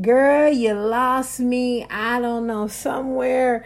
girl, 0.00 0.52
you 0.52 0.74
lost 0.74 1.40
me. 1.40 1.84
I 1.84 2.20
don't 2.20 2.46
know, 2.46 2.66
somewhere. 2.68 3.64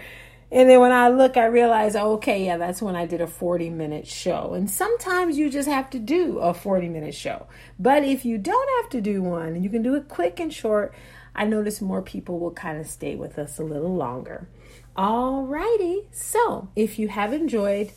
And 0.50 0.70
then 0.70 0.80
when 0.80 0.92
I 0.92 1.08
look, 1.08 1.36
I 1.36 1.46
realize, 1.46 1.96
okay, 1.96 2.44
yeah, 2.44 2.56
that's 2.56 2.80
when 2.80 2.94
I 2.94 3.04
did 3.04 3.20
a 3.20 3.26
40 3.26 3.70
minute 3.70 4.06
show. 4.06 4.54
And 4.54 4.70
sometimes 4.70 5.36
you 5.36 5.50
just 5.50 5.68
have 5.68 5.90
to 5.90 5.98
do 5.98 6.38
a 6.38 6.54
40 6.54 6.88
minute 6.88 7.14
show. 7.14 7.46
But 7.78 8.04
if 8.04 8.24
you 8.24 8.38
don't 8.38 8.68
have 8.82 8.90
to 8.90 9.00
do 9.00 9.22
one 9.22 9.62
you 9.62 9.70
can 9.70 9.82
do 9.82 9.94
it 9.94 10.08
quick 10.08 10.38
and 10.38 10.52
short, 10.52 10.94
I 11.34 11.44
notice 11.44 11.80
more 11.80 12.00
people 12.00 12.38
will 12.38 12.52
kind 12.52 12.80
of 12.80 12.86
stay 12.86 13.16
with 13.16 13.38
us 13.38 13.58
a 13.58 13.64
little 13.64 13.94
longer. 13.94 14.48
Alrighty, 14.96 16.06
so 16.10 16.68
if 16.74 16.98
you 16.98 17.08
have 17.08 17.34
enjoyed 17.34 17.90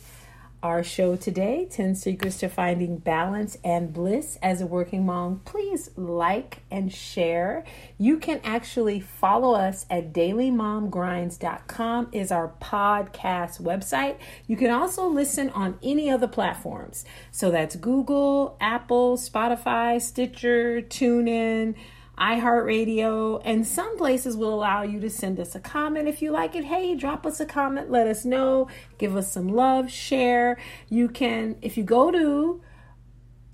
our 0.62 0.82
show 0.82 1.16
today 1.16 1.66
10 1.70 1.94
Secrets 1.94 2.38
to 2.38 2.48
Finding 2.48 2.98
Balance 2.98 3.56
and 3.64 3.92
Bliss 3.92 4.38
as 4.42 4.60
a 4.60 4.66
Working 4.66 5.06
Mom. 5.06 5.40
Please 5.44 5.90
like 5.96 6.58
and 6.70 6.92
share. 6.92 7.64
You 7.98 8.18
can 8.18 8.40
actually 8.44 9.00
follow 9.00 9.54
us 9.54 9.86
at 9.88 10.12
dailymomgrinds.com 10.12 12.08
is 12.12 12.30
our 12.30 12.52
podcast 12.60 13.62
website. 13.62 14.16
You 14.46 14.56
can 14.56 14.70
also 14.70 15.06
listen 15.06 15.48
on 15.50 15.78
any 15.82 16.10
other 16.10 16.28
platforms. 16.28 17.04
So 17.30 17.50
that's 17.50 17.76
Google, 17.76 18.56
Apple, 18.60 19.16
Spotify, 19.16 20.00
Stitcher, 20.00 20.82
TuneIn 20.82 21.74
iHeartRadio, 22.20 23.40
and 23.44 23.66
some 23.66 23.96
places 23.96 24.36
will 24.36 24.52
allow 24.52 24.82
you 24.82 25.00
to 25.00 25.08
send 25.08 25.40
us 25.40 25.54
a 25.54 25.60
comment 25.60 26.06
if 26.06 26.20
you 26.20 26.30
like 26.30 26.54
it. 26.54 26.64
Hey, 26.64 26.94
drop 26.94 27.24
us 27.24 27.40
a 27.40 27.46
comment, 27.46 27.90
let 27.90 28.06
us 28.06 28.26
know, 28.26 28.68
give 28.98 29.16
us 29.16 29.32
some 29.32 29.48
love, 29.48 29.90
share. 29.90 30.58
You 30.88 31.08
can, 31.08 31.56
if 31.62 31.78
you 31.78 31.82
go 31.82 32.10
to 32.10 32.60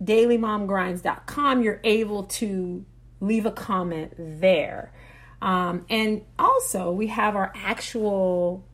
dailymomgrinds.com, 0.03 1.63
you're 1.63 1.81
able 1.85 2.25
to 2.25 2.85
leave 3.21 3.47
a 3.47 3.53
comment 3.53 4.15
there. 4.19 4.93
Um, 5.41 5.87
and 5.89 6.25
also, 6.39 6.91
we 6.91 7.07
have 7.09 7.37
our 7.37 7.53
actual 7.55 8.65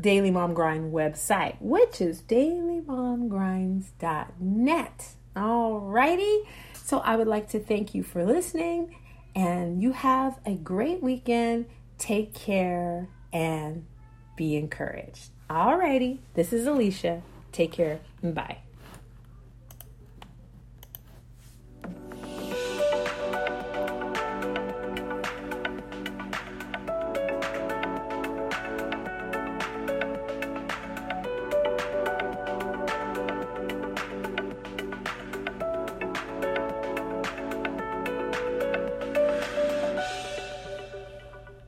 Daily 0.00 0.30
Mom 0.30 0.54
Grind 0.54 0.92
website, 0.92 1.56
which 1.60 2.00
is 2.00 2.22
dailymomgrinds.net. 2.22 5.08
Alrighty. 5.34 6.46
So 6.74 6.98
I 6.98 7.16
would 7.16 7.26
like 7.26 7.48
to 7.50 7.58
thank 7.58 7.94
you 7.94 8.02
for 8.02 8.22
listening 8.24 8.94
and 9.34 9.82
you 9.82 9.92
have 9.92 10.38
a 10.44 10.54
great 10.54 11.02
weekend. 11.02 11.66
Take 11.98 12.34
care 12.34 13.08
and 13.32 13.86
be 14.36 14.56
encouraged. 14.56 15.30
Alrighty, 15.48 16.18
this 16.34 16.52
is 16.52 16.66
Alicia. 16.66 17.22
Take 17.52 17.72
care 17.72 18.00
and 18.22 18.34
bye. 18.34 18.58